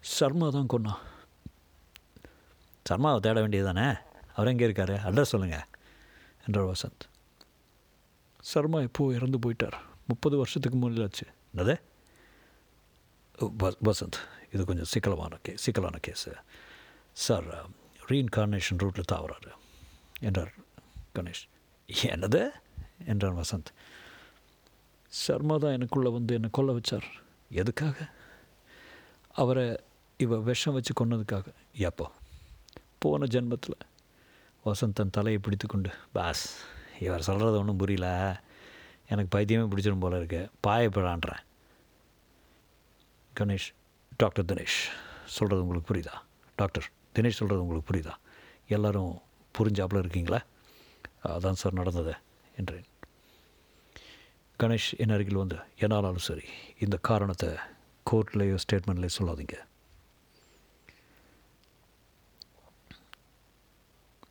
சர்மா 0.00 0.48
தான் 0.48 0.66
கொன்னான் 0.66 0.98
சர்மாவை 2.90 3.20
தேட 3.20 3.40
வேண்டியது 3.40 3.72
தானே 3.74 3.94
அவர் 4.34 4.48
எங்கே 4.48 4.64
இருக்கார்? 4.64 4.90
அட்ரஸ் 4.90 5.22
சொல்லுங்கள் 5.22 5.64
என்றார் 6.46 6.66
வசந்த். 6.66 7.08
சர்மா 8.40 8.80
இப்போது 8.80 9.14
இறந்து 9.14 9.38
போயிட்டார்? 9.38 9.80
முப்பது 10.06 10.36
வருஷத்துக்கு 10.36 10.90
முன்னாச்சு 10.90 11.26
என்னது? 11.56 11.80
வ- 13.40 13.76
வசந்த் 13.84 14.18
இது 14.52 14.64
கொஞ்சம் 14.64 14.84
சிக்கலமான 14.84 15.38
கே 15.42 15.52
சிக்கலான 15.56 15.98
கேஸு. 16.06 16.34
சார் 17.12 17.68
ரீஇன்கார்னேஷன் 18.08 18.78
ரூட்டில் 18.78 19.02
தாவறாரு 19.12 19.50
என்றார் 20.20 20.54
கணேஷ். 21.14 21.48
என்னது? 21.86 22.50
என்றார் 23.06 23.36
வசந்த். 23.36 23.64
சர்மா 25.08 25.56
தான் 25.56 25.74
எனக்குள்ளே 25.74 26.12
வந்து 26.12 26.34
என்னை 26.34 26.48
கொல்ல 26.52 26.72
வச்சார். 26.72 27.02
எதுக்காக? 27.50 28.10
அவரை 29.32 29.80
இவ 30.16 30.38
விஷம் 30.40 30.74
வச்சு 30.74 31.06
கொன்னதுக்காக. 31.06 31.46
எப்போ? 31.74 32.10
போன 32.98 33.24
ஜென்மத்தில். 33.24 33.90
வசந்த் 34.64 34.92
தன் 34.92 35.10
தலையை 35.10 35.40
பிடித்து 35.40 35.66
கொண்டு 35.68 35.90
பாஸ் 36.12 36.56
இவர் 37.00 37.22
சொல்கிறது 37.22 37.58
ஒன்றும் 37.58 37.76
புரியல. 37.76 38.40
எனக்கு 39.08 39.38
பைத்தியமே 39.38 39.68
பிடிச்சிடும் 39.68 40.00
போல 40.00 40.16
இருக்கு. 40.16 40.50
பாயப்படான்றேன் 40.66 41.42
கணேஷ் 43.40 43.70
டாக்டர் 44.16 44.44
தினேஷ் 44.44 44.78
சொல்கிறது 45.24 45.66
உங்களுக்கு 45.66 45.94
புரியுதா? 45.94 46.14
டாக்டர் 46.56 46.90
தினேஷ் 47.14 47.38
சொல்கிறது 47.40 47.66
உங்களுக்கு 47.66 47.92
புரியுதா? 47.92 48.14
எல்லோரும் 48.68 49.22
புரிஞ்சாப்புல 49.58 49.98
இருக்கீங்களா? 49.98 50.42
அதான் 51.24 51.60
சார் 51.62 51.72
நடந்தது 51.72 52.14
என்றேன். 52.56 52.84
கணேஷ் 54.58 54.90
என் 54.96 55.10
அருகில் 55.10 55.34
வந்து 55.34 55.56
என்னாலும் 55.78 56.18
சரி 56.18 56.48
இந்த 56.78 56.96
காரணத்தை 56.96 57.48
கோர்ட்லேயோ 58.10 58.58
ஸ்டேட்மெண்ட்லேயோ 58.66 59.08
சொல்லாதீங்க. 59.18 59.56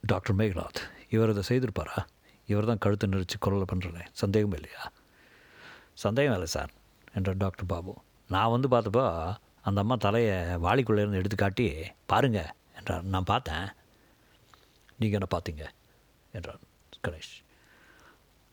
டாக்டர் 0.01 0.35
மேகநாத் 0.35 0.81
இவர் 1.09 1.29
அதை 1.29 1.43
செய்திருப்பாரா? 1.47 2.05
இவர் 2.45 2.65
தான் 2.65 2.77
கழுத்து 2.77 3.08
நெரிச்சு 3.08 3.38
கொலை 3.39 3.65
பண்ணுறேன் 3.73 4.08
சந்தேகம் 4.12 4.51
இல்லையா? 4.51 4.91
சந்தேகம் 5.93 6.34
இல்லை 6.34 6.45
சார் 6.45 6.71
என்றார் 7.13 7.38
டாக்டர் 7.38 7.65
பாபு. 7.65 7.93
நான் 8.27 8.49
வந்து 8.49 8.67
பார்த்தப்போ 8.67 9.36
அந்த 9.62 9.81
அம்மா 9.81 9.95
தலையை 9.95 10.36
வாளிக்குள்ளே 10.36 10.97
இருந்து 10.97 11.17
எடுத்து 11.17 11.36
காட்டி 11.36 11.73
பாருங்க 12.05 12.53
என்றார். 12.75 13.03
நான் 13.03 13.23
பார்த்தேன். 13.23 13.67
நீங்கள் 14.97 15.21
என்ன 15.21 15.27
பார்த்தீங்க? 15.38 15.65
என்றார் 16.31 16.60
கணேஷ். 17.08 17.34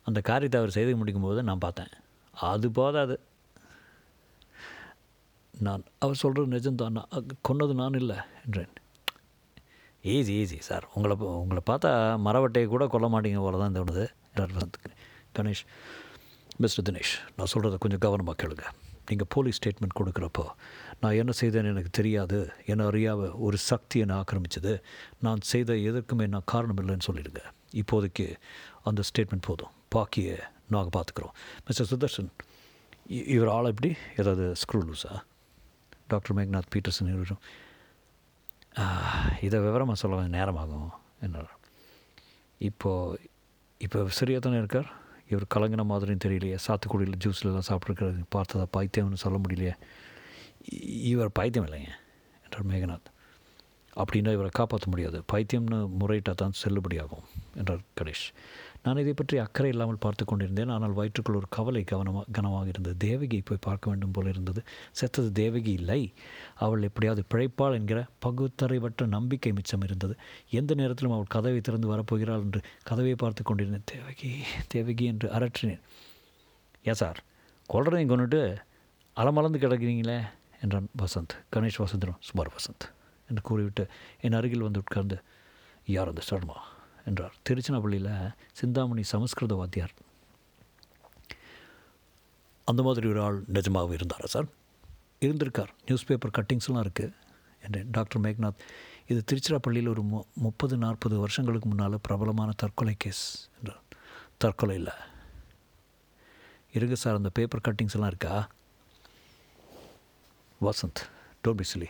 அந்த 0.05 0.21
காரியத்தை 0.21 0.61
அவர் 0.61 0.71
செய்து 0.71 0.97
முடிக்கும்போது 0.97 1.43
நான் 1.43 1.59
பார்த்தேன். 1.59 1.93
அது 2.35 2.71
போதாது. 2.71 3.21
நான் 5.53 5.85
அவர் 5.99 6.15
சொல்கிறது 6.15 6.55
நிஜம்தான்? 6.59 6.97
நான் 6.99 7.27
கொன்னது 7.49 7.75
நான் 7.75 7.93
இல்லை 7.93 8.17
என்றேன். 8.45 8.73
ஈஸி 10.03 10.45
ஈஸி 10.45 10.59
சார் 10.59 10.89
உங்களை 10.95 11.17
பா- 11.17 11.21
உங்களை 11.21 11.63
பார்த்தா 11.71 12.19
மரவட்டையை 12.19 12.67
கூட 12.67 12.87
கொல்ல 12.87 13.09
மாட்டீங்க 13.09 13.39
போல 13.39 13.69
தான் 13.69 13.85
தோணுது. 13.85 14.09
கணேஷ் 15.39 15.67
மிஸ்டர் 16.57 16.95
தினேஷ் 16.95 17.19
நான் 17.37 17.47
சொல்கிறத 17.55 17.79
கொஞ்சம் 17.79 17.99
கவனமாக 17.99 18.47
கேளுங்க. 18.47 18.63
நீங்கள் 19.07 19.27
போலீஸ் 19.29 19.59
ஸ்டேட்மெண்ட் 19.59 20.01
கொடுக்குறப்போ 20.01 20.45
நான் 21.01 21.13
என்ன 21.13 21.33
செய்தேன்னு 21.41 21.65
எனக்கு 21.65 21.89
தெரியாது. 21.91 22.53
என்ன 22.67 22.91
அறியாவ 22.91 23.31
ஒரு 23.39 23.57
சக்தி 23.57 24.01
என்னை 24.01 24.17
ஆக்கிரமிச்சது. 24.17 24.83
நான் 25.21 25.39
செய்த 25.41 25.73
எதற்குமே 25.73 26.27
நான் 26.27 26.43
காரணம் 26.45 26.77
இல்லைன்னு 26.77 27.01
சொல்லிடுங்க. 27.13 27.37
இப்போதைக்கு 27.73 28.37
அந்த 28.83 29.03
ஸ்டேட்மெண்ட் 29.03 29.41
போதும். 29.41 29.71
பாக்கியை 29.95 30.39
நாங்கள் 30.69 31.03
பார்த்துக்குறோம் 31.03 31.31
மிஸ்டர் 31.67 31.99
சுதர்ஷன் 31.99 32.29
இ- 33.09 33.27
இவர் 33.27 33.49
ஆள் 33.49 33.65
எப்படி? 33.65 33.95
ஏதாவது 34.17 34.53
ஸ்க்ரூ 34.53 34.77
லூஸா 34.77 35.21
டாக்டர் 36.09 36.37
மேக்நாத் 36.37 36.63
பீட்டர்சன் 36.75 37.09
இவரும். 37.09 37.39
இதை 39.43 39.61
விவரமாக 39.61 39.95
சொல்ல 39.95 40.29
நேரமாகும். 40.29 40.91
என்றார் 41.21 41.59
இப்போது 42.59 43.21
இப்போ 43.79 44.09
சரியாக 44.09 44.45
தானே 44.45 44.57
இருக்கார்? 44.57 44.93
இவர் 45.29 45.47
கலங்கின 45.55 45.85
மாதிரியும் 45.85 46.19
தெரியலையே. 46.25 46.59
சாத்துக்குடியில் 46.67 47.13
ஜூஸ்லலாம் 47.25 47.63
சாப்பிட்ருக்கிறது 47.69 48.23
பார்த்ததா 48.35 48.67
பைத்தியம்னு 48.77 49.15
சொல்ல 49.15 49.39
முடியலையே. 49.39 49.75
இ- 50.71 50.83
இவர் 50.83 51.33
பைத்தியம் 51.33 51.69
இல்லைங்க 51.69 51.89
என்றார் 52.45 52.67
மேகநாத். 52.67 53.11
அப்படின்னா 53.97 54.33
இவரை 54.33 54.51
காப்பாற்ற 54.53 54.87
முடியாது. 54.89 55.23
பைத்தியம்னு 55.33 55.89
முறையிட்டால் 55.89 56.35
தான் 56.35 56.53
செல்லுபடியாகும் 56.65 57.25
என்றார் 57.57 57.81
கணேஷ். 58.01 58.35
நான் 58.85 58.97
இதை 58.97 59.13
பற்றி 59.13 59.39
அக்கறை 59.39 59.71
இல்லாமல் 59.71 59.99
பார்த்து 59.99 60.25
கொண்டிருந்தேன். 60.25 60.69
ஆனால் 60.69 60.93
வயிற்றுக்குள் 60.93 61.37
ஒரு 61.37 61.47
கவலை 61.49 61.85
கவனமாக 61.85 62.25
கனமாக 62.33 62.67
இருந்தது. 62.67 62.97
தேவகியை 63.09 63.43
போய் 63.45 63.61
பார்க்க 63.61 63.91
வேண்டும் 63.91 64.11
போல 64.11 64.29
இருந்தது. 64.29 64.63
செத்தது 64.91 65.33
தேவகி 65.33 65.73
இல்லை. 65.73 66.15
அவள் 66.55 66.83
எப்படியாவது 66.83 67.23
பிழைப்பாள் 67.35 67.75
என்கிற 67.75 68.07
பகுத்தறிவற்ற 68.27 69.07
நம்பிக்கை 69.07 69.53
மிச்சம் 69.53 69.81
இருந்தது. 69.81 70.17
எந்த 70.51 70.75
நேரத்திலும் 70.75 71.13
அவள் 71.13 71.27
கதவை 71.27 71.61
திறந்து 71.61 71.97
வரப்போகிறாள் 71.97 72.45
என்று 72.47 72.63
கதவை 72.83 73.15
பார்த்து 73.15 73.43
கொண்டிருந்தேன். 73.43 73.87
தேவகி 73.95 74.33
தேவகி 74.69 75.05
என்று 75.05 75.29
அரற்றினேன். 75.29 75.83
ஏன் 76.83 77.01
சார் 77.03 77.21
கொள்றதையும் 77.69 78.13
கொண்டுட்டு 78.13 78.43
அலமலந்து 79.17 79.59
கிடக்கிறீங்களே 79.59 80.19
என்றான் 80.61 80.91
வசந்த். 81.03 81.35
கணேஷ் 81.57 81.83
வசந்தனும் 81.85 82.21
சுமார் 82.21 82.53
வசந்த் 82.57 82.85
என்று 83.29 83.43
கூறிவிட்டு 83.43 83.85
என் 84.21 84.33
அருகில் 84.33 84.61
வந்து 84.61 84.81
உட்கார்ந்து 84.81 85.17
யார் 85.85 86.09
அந்த 86.09 86.21
சர்மா? 86.21 86.57
என்றார். 87.05 87.35
திருச்சினாப்பள்ளியில் 87.49 88.33
சிந்தாமணி 88.53 89.03
சமஸ்கிருத 89.03 89.55
வாத்தியார். 89.55 89.93
அந்த 92.65 92.83
மாதிரி 92.83 93.09
ஒரு 93.09 93.23
ஆள் 93.23 93.45
நிஜமாக 93.53 93.99
இருந்தாரா 93.99 94.25
சார்? 94.25 94.47
இருந்திருக்கார். 95.21 95.69
நியூஸ் 95.85 96.05
பேப்பர் 96.05 96.31
கட்டிங்ஸ்லாம் 96.39 96.87
இருக்குது 96.87 97.13
என்றேன் 97.63 97.89
டாக்டர் 97.91 98.23
மேக்நாத். 98.23 98.59
இது 99.07 99.25
திருச்சிராப்பள்ளியில் 99.33 99.89
ஒரு 99.89 100.03
மு 100.03 100.23
முப்பது 100.35 100.77
நாற்பது 100.77 101.19
வருஷங்களுக்கு 101.19 101.69
முன்னால் 101.69 101.99
பிரபலமான 102.03 102.53
தற்கொலை 102.57 102.95
கேஸ் 102.99 103.49
என்றார். 103.59 103.83
தற்கொலை 104.37 104.77
இல்லை. 104.77 104.93
இருக்கு 106.73 106.97
சார் 106.97 107.15
அந்த 107.15 107.29
பேப்பர் 107.29 107.61
கட்டிங்ஸ்லாம் 107.69 108.07
இருக்கா? 108.07 108.49
வசந்த் 110.61 111.01
டோன்ட் 111.45 111.63
பி 111.63 111.87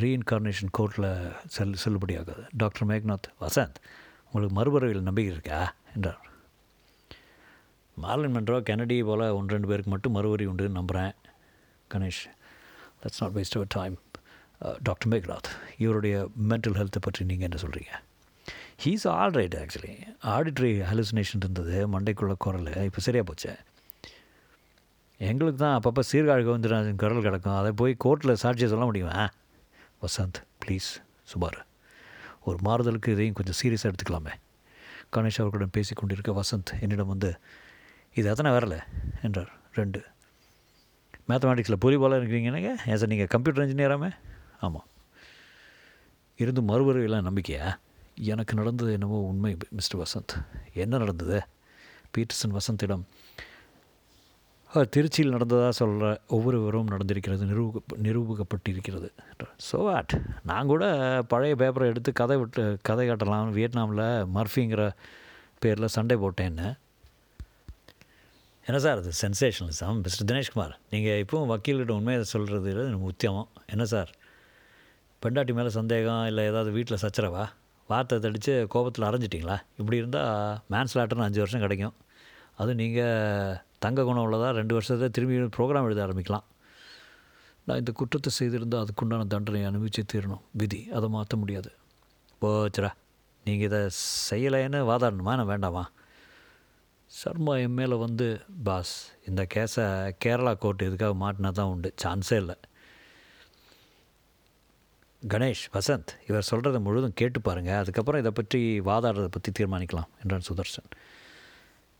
ரீஇன்கார்னேஷன் 0.00 0.72
கோர்ட்டில் 0.78 1.10
செல் 1.54 1.74
செல்லுபடியாகாது. 1.84 2.44
டாக்டர் 2.56 2.88
மேக்நாத் 2.88 3.26
வசந்த் 3.40 3.78
உங்களுக்கு 4.26 4.54
மறுபறவையில் 4.58 5.08
நம்பிக்கை 5.08 5.32
இருக்கா? 5.32 5.58
என்றார். 5.94 6.20
மார்லின் 7.96 8.34
மன்றோ 8.36 8.58
கெனடி 8.68 8.96
போல் 9.08 9.24
ஒன்று 9.38 9.54
ரெண்டு 9.54 9.68
பேருக்கு 9.70 9.90
மட்டும் 9.90 10.14
மறுவரி 10.16 10.44
உண்டுன்னு 10.46 10.78
நம்புகிறேன் 10.78 11.12
Ganesh. 11.90 12.22
That's 13.02 13.20
not 13.20 13.34
waste 13.38 13.58
our 13.58 13.74
time 13.78 13.96
doctor 14.82 15.10
Meghnath 15.12 15.50
இவருடைய 15.84 16.16
மென்டல் 16.50 16.78
ஹெல்த்தை 16.80 17.00
பற்றி 17.00 17.22
நீங்கள் 17.30 17.48
என்ன 17.48 17.60
சொல்கிறீங்க 17.64 17.92
he's 18.84 19.04
all 19.14 19.34
right 19.38 19.56
actually 19.62 19.94
auditory 20.34 20.72
hallucination 20.90 21.42
இருந்தது 21.42 21.76
மண்டைக்குள்ள 21.94 22.34
குரல் 22.44 22.70
இப்போ 22.88 23.00
சரியாக 23.06 23.26
போச்சு. 23.28 23.52
எங்களுக்கு 25.30 25.58
தான் 25.64 25.76
அப்பப்போ 25.78 26.02
சீர்காழி 26.12 26.42
கோவிந்தராஜன் 26.46 27.00
குரல் 27.02 27.24
கிடக்கும் 27.26 27.58
அதை 27.60 27.70
போய் 27.80 27.92
கோர்ட்டில் 28.04 28.40
சாட்சியை 28.42 28.70
சொல்ல 28.72 28.84
முடியுமா? 28.90 29.18
வசந்த் 30.02 30.42
ப்ளீஸ் 30.64 30.88
சுமார் 31.22 31.66
ஒரு 32.44 32.58
மாறுதலுக்கு 32.60 33.12
இதையும் 33.12 33.34
கொஞ்சம் 33.34 33.60
சீரியஸாக 33.62 33.94
எடுத்துக்கலாமே. 33.94 34.32
கணேஷ் 35.12 35.40
அவர்களுடன் 35.40 35.70
பேசி 35.72 35.94
கொண்டிருக்க 35.94 36.32
வசந்த் 36.32 36.80
என்னிடம் 36.80 37.06
வந்து 37.06 37.38
இது 38.14 38.28
எத்தனை 38.28 38.52
வரல? 38.52 38.82
என்றார். 39.22 39.52
ரெண்டு. 39.72 40.04
மேத்தமேட்டிக்ஸில் 41.28 41.76
பொறி 41.78 41.96
இருக்கிறீங்கன்னாங்க 41.96 42.68
ஏன் 42.86 42.96
சார் 42.96 43.06
நீங்கள் 43.06 43.26
கம்ப்யூட்டர் 43.26 43.68
இன்ஜினியராமே 43.68 44.12
ஆமாம் 44.60 44.86
இருந்து 46.36 46.62
மறுபடியெல்லாம் 46.62 47.26
நம்பிக்கையா? 47.28 47.74
எனக்கு 48.14 48.54
நடந்தது 48.54 48.92
என்னவோ 48.92 49.20
உண்மை 49.20 49.56
மிஸ்டர் 49.70 50.00
வசந்த். 50.00 50.46
என்ன 50.74 50.98
நடந்தது? 50.98 51.42
பீட்டர்சன் 52.18 52.56
வசந்திடம் 52.56 53.02
திருச்சியில் 54.94 55.34
நடந்ததாக 55.34 55.72
சொல்கிற 55.78 56.10
ஒவ்வொரு 56.34 56.56
விவரமும் 56.60 56.92
நடந்திருக்கிறது 56.92 57.48
நிரூப 57.50 57.80
நிரூபிக்கப்பட்டிருக்கிறது. 58.04 59.08
ஸோ 59.66 59.78
வாட் 59.86 60.14
நான் 60.50 60.70
கூட 60.70 60.84
பழைய 61.32 61.54
பேப்பரை 61.62 61.86
எடுத்து 61.92 62.10
கதை 62.20 62.36
விட்டு 62.42 62.62
கதை 62.88 63.04
காட்டலாம். 63.08 63.50
வியட்நாமில் 63.56 64.04
மர்ஃபிங்கிற 64.36 64.84
பேரில் 65.62 65.94
சண்டை 65.96 66.16
போட்டேன்னு. 66.22 66.68
என்ன 68.66 68.78
சார் 68.84 69.00
அது 69.02 69.12
சென்சேஷனலிசம் 69.22 70.00
மிஸ்டர் 70.04 70.28
தினேஷ்குமார் 70.30 70.74
நீங்கள் 70.92 71.20
இப்போவும் 71.24 71.50
வக்கீல்கிட்ட 71.52 71.92
உண்மையை 72.00 72.22
சொல்கிறது 72.34 72.72
முக்கியம்? 73.06 73.42
என்ன 73.74 73.84
சார்? 73.92 74.12
பெண்டாட்டி 75.22 75.52
மேலே 75.58 75.72
சந்தேகம் 75.78 76.22
இல்லை 76.30 76.44
ஏதாவது 76.50 76.70
வீட்டில் 76.76 77.02
சச்சரவா? 77.04 77.44
வார்த்தை 77.90 78.18
தடித்து 78.26 78.54
கோபத்தில் 78.74 79.08
அரைஞ்சிட்டிங்களா? 79.08 79.58
இப்படி 79.80 80.00
இருந்தால் 80.02 80.58
மேன்ஸ்லாட்டர்னு 80.74 81.26
அஞ்சு 81.26 81.42
வருஷம் 81.44 81.64
கிடைக்கும். 81.66 81.94
அதுவும் 82.58 82.80
நீங்கள் 82.82 83.60
தங்க 83.84 84.00
குணம் 84.08 84.24
உள்ளதாக 84.24 84.52
ரெண்டு 84.58 84.74
வருஷத்தை 84.76 85.08
திரும்பி 85.16 85.36
ப்ரோக்ராம் 85.56 85.86
எழுத 85.88 86.00
ஆரம்பிக்கலாம். 86.06 86.46
நான் 87.66 87.80
இந்த 87.82 87.92
குற்றத்தை 87.98 88.30
செய்திருந்தால் 88.38 88.84
அதுக்குண்டான 88.84 89.26
தண்டனை 89.32 89.60
அனுபவிச்சு 89.70 90.02
தீரணும். 90.12 90.44
விதி. 90.60 90.80
அதை 90.96 91.08
மாற்ற 91.16 91.36
முடியாது. 91.42 91.70
போச்சுரா 92.42 92.90
நீங்கள் 93.46 93.68
இதை 93.68 93.80
செய்யலைன்னு 94.30 94.80
வாதாடணுமா? 94.90 95.32
நான் 95.38 95.50
வேண்டாமா? 95.52 95.84
சர்மா 97.20 97.54
என் 97.62 97.76
மேலே 97.78 97.96
வந்து 98.02 98.26
பாஸ் 98.66 98.94
இந்த 99.28 99.42
கேஸை 99.54 99.86
கேரளா 100.24 100.52
கோர்ட் 100.62 100.84
இதுக்காக 100.88 101.14
மாட்டினா 101.22 101.50
தான் 101.58 101.70
உண்டு? 101.72 101.88
சான்ஸே 102.02 102.36
இல்லை. 102.42 102.56
கணேஷ் 105.22 105.64
வசந்த் 105.74 106.12
இவர் 106.28 106.48
சொல்கிறத 106.50 106.78
முழுதும் 106.86 107.18
கேட்டு 107.20 107.40
பாருங்கள் 107.40 107.80
அதுக்கப்புறம் 107.82 108.22
இதை 108.22 108.32
பற்றி 108.38 108.60
வாதாடுறதை 108.90 109.30
பற்றி 109.36 109.50
தீர்மானிக்கலாம் 109.58 110.08
என்றான் 110.22 110.46
சுதர்சன். 110.48 110.88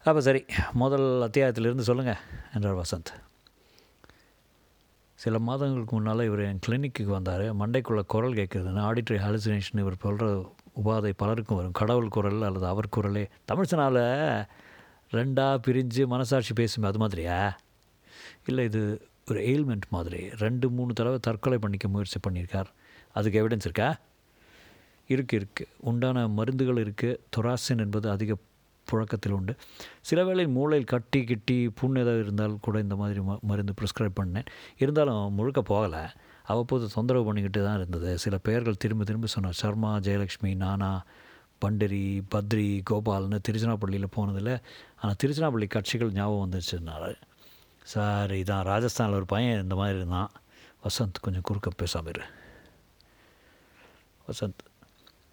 அப்போ 0.05 0.21
சரி 0.21 0.45
முதல் 0.73 1.31
அத்தியாயத்திலிருந்து 1.31 1.81
சொல்லுங்கள் 1.81 2.17
என்றார் 2.55 2.77
வசந்த். 2.77 3.11
சில 5.15 5.39
மாதங்களுக்கு 5.39 5.95
முன்னால் 5.95 6.25
இவர் 6.25 6.41
என் 6.41 6.59
கிளினிக்கு 6.67 7.05
வந்தார். 7.05 7.45
மண்டைக்குள்ளே 7.57 8.03
குரல் 8.07 8.33
கேட்குறதுன்னு 8.33 8.83
ஆடிட்டரி 8.87 9.19
ஹாலுசினேஷன் 9.25 9.79
இவர் 9.79 9.97
சொல்கிற 10.01 10.55
உபாதை 10.85 11.13
பலருக்கும் 11.17 11.57
வரும். 11.57 11.73
கடவுள் 11.73 12.09
குரல் 12.09 12.43
அல்லது 12.43 12.67
அவர் 12.67 12.89
குரலே. 12.89 13.29
தமிழ்ச்சனால் 13.53 14.01
ரெண்டாக 15.11 15.61
பிரிஞ்சு 15.67 16.07
மனசாட்சி 16.07 16.53
பேசுமே 16.53 16.85
அது 16.85 16.99
மாதிரியா? 16.99 17.59
இல்லை 18.47 18.65
இது 18.65 19.09
ஒரு 19.31 19.41
எயில்மெண்ட் 19.41 19.89
மாதிரி. 19.89 20.29
ரெண்டு 20.29 20.71
மூணு 20.71 20.93
தடவை 20.93 21.19
தற்கொலை 21.19 21.59
பண்ணிக்க 21.59 21.89
முயற்சி 21.89 22.21
பண்ணியிருக்கார் 22.29 22.67
அதுக்கு 23.13 23.49
எவிடன்ஸ் 23.49 23.69
இருக்கா? 23.69 23.97
இருக்குது 25.09 25.41
இருக்குது 25.41 25.71
உண்டான 25.79 26.29
மருந்துகள் 26.29 26.81
இருக்குது 26.85 27.19
தொராசின் 27.37 27.83
என்பது 27.85 28.11
அதிக 28.11 28.37
புழக்கத்தில் 28.85 29.33
உண்டு 29.33 29.55
சில 30.01 30.25
வேளை 30.25 30.47
மூளையில் 30.47 30.87
கட்டி 30.87 31.25
கிட்டி 31.25 31.69
புண் 31.69 31.97
ஏதாவது 31.97 32.23
இருந்தால் 32.23 32.59
கூட 32.61 32.79
இந்த 32.79 32.97
மாதிரி 32.97 33.21
ம 33.21 33.41
மருந்து 33.41 33.75
ப்ரிஸ்கிரைப் 33.81 34.19
பண்ணேன். 34.23 34.47
இருந்தாலும் 34.79 35.33
முழுக்க 35.33 35.61
போகலை. 35.61 36.03
அவ்வப்போது 36.45 36.89
தொந்தரவு 36.89 37.25
பண்ணிக்கிட்டு 37.25 37.67
தான் 37.67 37.77
இருந்தது. 37.77 38.19
சில 38.19 38.39
பெயர்கள் 38.39 38.77
திரும்ப 38.77 39.05
திரும்ப 39.05 39.27
சொன்னார். 39.27 39.53
சர்மா 39.53 39.97
ஜெயலக்ஷ்மி 39.97 40.57
நானா 40.57 41.05
பண்டரி 41.65 42.23
பத்ரி 42.35 42.81
கோபால்னு 42.91 43.39
திருச்சினாப்பள்ளியில் 43.49 44.15
போனதில் 44.17 44.55
ஆனால் 44.97 45.19
திருச்சினாப்பள்ளி 45.25 45.69
கட்சிகள் 45.69 46.13
ஞாபகம் 46.13 46.51
வந்துச்சுனால 46.51 47.15
சார் 47.85 48.31
இதான் 48.31 48.67
ராஜஸ்தானில் 48.73 49.15
ஒரு 49.15 49.27
பையன் 49.27 49.63
இந்த 49.63 49.75
மாதிரி 49.75 49.97
இருந்தான். 49.97 50.31
வசந்த் 50.85 51.21
கொஞ்சம் 51.21 51.43
குறுக்க 51.43 51.71
பேசாமல் 51.77 52.13
இரு. 52.17 52.25
வசந்த். 54.29 54.65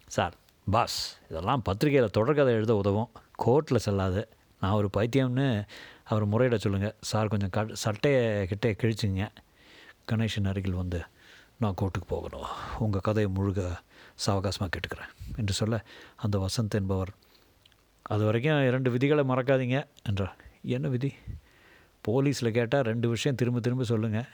சார் 0.06 0.34
பாஸ் 0.64 1.16
இதெல்லாம் 1.30 1.62
பத்திரிக்கையில் 1.64 2.08
தொடர்கதை 2.18 2.46
எழுத 2.46 2.74
உதவும். 2.74 3.10
கோர்ட்டில் 3.46 3.76
செல்லாது. 3.76 4.28
நான் 4.60 4.72
ஒரு 4.72 4.90
பைத்தியம்னு 4.96 5.66
அவர் 6.04 6.28
முறையிட 6.28 6.56
சொல்லுங்கள் 6.56 6.94
சார் 7.00 7.28
கொஞ்சம் 7.28 7.50
க 7.50 7.66
சட்டையை 7.72 8.46
கிட்டே 8.46 8.72
கிழிச்சுங்க. 8.72 9.28
கணேஷன் 10.12 10.46
அருகில் 10.46 10.72
வந்து 10.72 11.02
நான் 11.56 11.74
கோர்ட்டுக்கு 11.80 12.06
போகணும். 12.06 12.46
உங்கள் 12.78 13.00
கதையை 13.00 13.32
முழுக 13.34 13.76
சாவகாசமாக 14.26 14.68
கேட்டுக்கிறேன். 14.76 15.36
என்று 15.36 15.52
சொல்ல 15.52 15.84
அந்த 16.16 16.46
வசந்த் 16.46 16.70
என்பவர் 16.70 17.08
அது 18.02 18.24
வரைக்கும் 18.24 18.66
இரண்டு 18.66 18.90
விதிகளை 18.90 19.24
மறக்காதீங்க 19.24 19.84
என்றார் 20.02 20.36
என்ன 20.62 20.88
விதி? 20.88 21.14
போலீஸில் 22.08 22.50
கேட்டால் 22.50 22.82
ரெண்டு 22.82 23.08
விஷயம் 23.08 23.36
திரும்ப 23.36 23.60
திரும்ப 23.60 23.84
சொல்லுங்கள் 23.84 24.26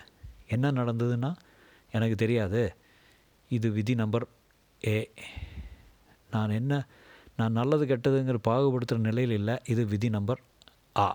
என்ன 0.48 0.72
நடந்ததுன்னா? 0.72 1.36
எனக்கு 1.92 2.16
தெரியாது. 2.16 2.74
இது 3.48 3.70
விதி 3.70 3.94
நம்பர் 3.94 4.26
ஏ 4.86 5.10
நான் 6.37 6.51
என்ன 6.51 6.75
நான் 7.37 7.53
நல்லது 7.53 7.85
கெட்டதுங்கிற 7.87 8.38
பாகுபடுத்துகிற 8.49 8.99
நிலையில் 8.99 9.35
இல்லை. 9.37 9.55
இது 9.66 9.83
விதி 9.87 10.09
நம்பர் 10.09 10.40
ஆ. 10.96 11.07